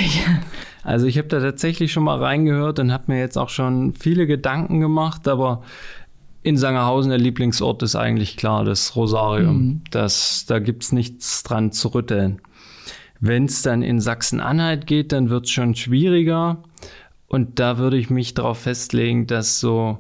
Also 0.85 1.07
ich 1.07 1.17
habe 1.17 1.29
da 1.29 1.41
tatsächlich 1.41 1.93
schon 1.93 2.03
mal 2.03 2.19
reingehört 2.19 2.81
und 2.81 2.93
habe 2.93 3.05
mir 3.13 3.21
jetzt 3.21 3.39
auch 3.39 3.51
schon 3.51 3.95
viele 3.95 4.27
Gedanken 4.27 4.81
gemacht, 4.81 5.29
aber 5.29 5.63
in 6.43 6.57
Sangerhausen 6.57 7.11
der 7.11 7.21
Lieblingsort 7.21 7.83
ist 7.83 7.95
eigentlich 7.95 8.37
klar, 8.37 8.65
das 8.65 8.97
Rosarium. 8.97 9.57
Mhm. 9.57 9.81
Das, 9.91 10.45
da 10.47 10.59
gibt 10.59 10.83
es 10.83 10.93
nichts 10.93 11.43
dran 11.45 11.71
zu 11.73 11.89
rütteln. 11.89 12.41
Wenn 13.21 13.45
es 13.45 13.63
dann 13.63 13.83
in 13.83 14.01
Sachsen-Anhalt 14.01 14.89
geht, 14.89 15.13
dann 15.13 15.31
wird 15.31 15.45
es 15.45 15.53
schon 15.53 15.77
schwieriger. 15.77 16.65
Und 17.33 17.59
da 17.59 17.79
würde 17.79 17.97
ich 17.97 18.11
mich 18.11 18.35
darauf 18.35 18.59
festlegen, 18.59 19.27
dass 19.27 19.59
so 19.59 19.97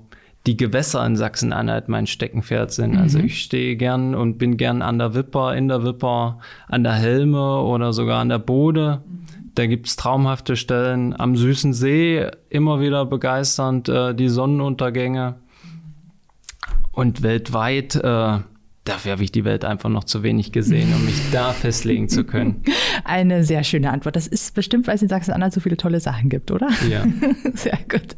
die 0.47 0.59
Gewässer 0.59 1.05
in 1.07 1.17
Sachsen-Anhalt 1.17 1.89
mein 1.89 2.07
Steckenpferd 2.07 2.73
sind. 2.73 2.91
Also 2.91 2.99
mhm. 2.99 3.03
Also 3.03 3.19
ich 3.21 3.43
stehe 3.43 3.77
gern 3.77 4.15
und 4.15 4.37
bin 4.37 4.59
gern 4.59 4.83
an 4.83 4.99
der 4.99 5.15
Wipper, 5.15 5.57
in 5.57 5.67
der 5.67 5.83
Wipper, 5.83 6.41
an 6.69 6.85
der 6.85 6.93
Helme 6.93 7.63
oder 7.63 7.95
sogar 7.95 8.21
an 8.21 8.29
der 8.29 8.39
Bode. 8.39 9.03
Da 9.55 9.67
gibt's 9.67 9.97
traumhafte 9.97 10.57
Stellen. 10.57 11.19
Am 11.19 11.35
süßen 11.35 11.73
See 11.73 12.27
immer 12.51 12.81
wieder 12.81 13.07
begeisternd 13.07 13.89
äh, 13.89 14.15
die 14.15 14.29
Sonnenuntergänge. 14.29 15.37
Und 16.91 17.23
weltweit 17.23 17.95
äh, 17.95 18.41
Dafür 18.85 19.13
habe 19.13 19.23
ich 19.23 19.31
die 19.31 19.45
Welt 19.45 19.65
einfach 19.65 19.89
noch 19.89 20.03
zu 20.03 20.25
wenig 20.25 20.51
gesehen, 20.51 20.93
um 20.93 21.05
mich 21.05 21.31
da 21.31 21.53
festlegen 21.53 22.09
zu 22.09 22.25
können. 22.25 22.63
Eine 23.05 23.45
sehr 23.45 23.63
schöne 23.63 23.91
Antwort. 23.91 24.17
Das 24.17 24.27
ist 24.27 24.55
bestimmt, 24.55 24.87
weil 24.87 24.97
es 24.97 25.03
in 25.03 25.09
Sachsen-Anhalt 25.09 25.53
so 25.53 25.61
viele 25.61 25.77
tolle 25.77 26.01
Sachen 26.01 26.29
gibt, 26.29 26.51
oder? 26.51 26.69
Ja. 26.91 27.05
Sehr 27.55 27.79
gut. 27.89 28.17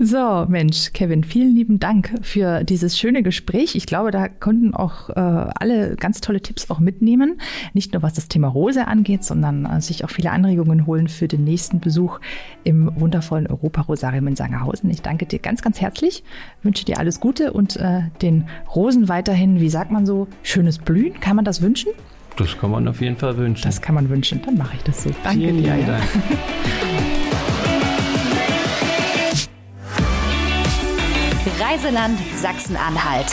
So, 0.00 0.46
Mensch, 0.48 0.92
Kevin, 0.92 1.22
vielen 1.22 1.54
lieben 1.54 1.78
Dank 1.78 2.14
für 2.22 2.64
dieses 2.64 2.98
schöne 2.98 3.22
Gespräch. 3.22 3.76
Ich 3.76 3.86
glaube, 3.86 4.10
da 4.10 4.28
konnten 4.28 4.74
auch 4.74 5.10
äh, 5.10 5.12
alle 5.14 5.96
ganz 5.96 6.20
tolle 6.20 6.40
Tipps 6.40 6.70
auch 6.70 6.80
mitnehmen. 6.80 7.40
Nicht 7.72 7.92
nur 7.92 8.02
was 8.02 8.14
das 8.14 8.28
Thema 8.28 8.48
Rose 8.48 8.86
angeht, 8.88 9.24
sondern 9.24 9.64
äh, 9.64 9.80
sich 9.80 10.04
auch 10.04 10.10
viele 10.10 10.32
Anregungen 10.32 10.86
holen 10.86 11.08
für 11.08 11.28
den 11.28 11.44
nächsten 11.44 11.80
Besuch 11.80 12.18
im 12.64 12.90
wundervollen 12.96 13.46
Europa-Rosarium 13.46 14.26
in 14.26 14.36
Sangerhausen. 14.36 14.90
Ich 14.90 15.02
danke 15.02 15.26
dir 15.26 15.38
ganz, 15.38 15.62
ganz 15.62 15.80
herzlich, 15.80 16.24
wünsche 16.62 16.84
dir 16.84 16.98
alles 16.98 17.20
Gute 17.20 17.52
und 17.52 17.76
äh, 17.76 18.02
den 18.20 18.48
Rosen 18.74 19.08
weiterhin 19.08 19.60
wie 19.60 19.68
wie 19.68 19.70
sagt 19.72 19.90
man 19.90 20.06
so, 20.06 20.28
schönes 20.42 20.78
Blühen? 20.78 21.20
Kann 21.20 21.36
man 21.36 21.44
das 21.44 21.60
wünschen? 21.60 21.90
Das 22.38 22.56
kann 22.56 22.70
man 22.70 22.86
auf 22.86 23.00
jeden 23.00 23.16
Fall 23.16 23.36
wünschen. 23.36 23.64
Das 23.64 23.82
kann 23.82 23.96
man 23.96 24.08
wünschen. 24.08 24.40
Dann 24.42 24.56
mache 24.56 24.76
ich 24.76 24.82
das 24.84 25.02
so. 25.02 25.10
Danke 25.24 25.40
Vielen 25.40 25.60
dir. 25.62 25.76
Ja. 25.76 25.86
Dank. 25.86 26.04
Reiseland 31.60 32.18
Sachsen-Anhalt. 32.36 33.26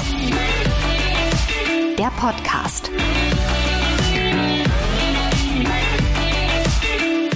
Der 1.99 2.11
Podcast. 2.19 2.89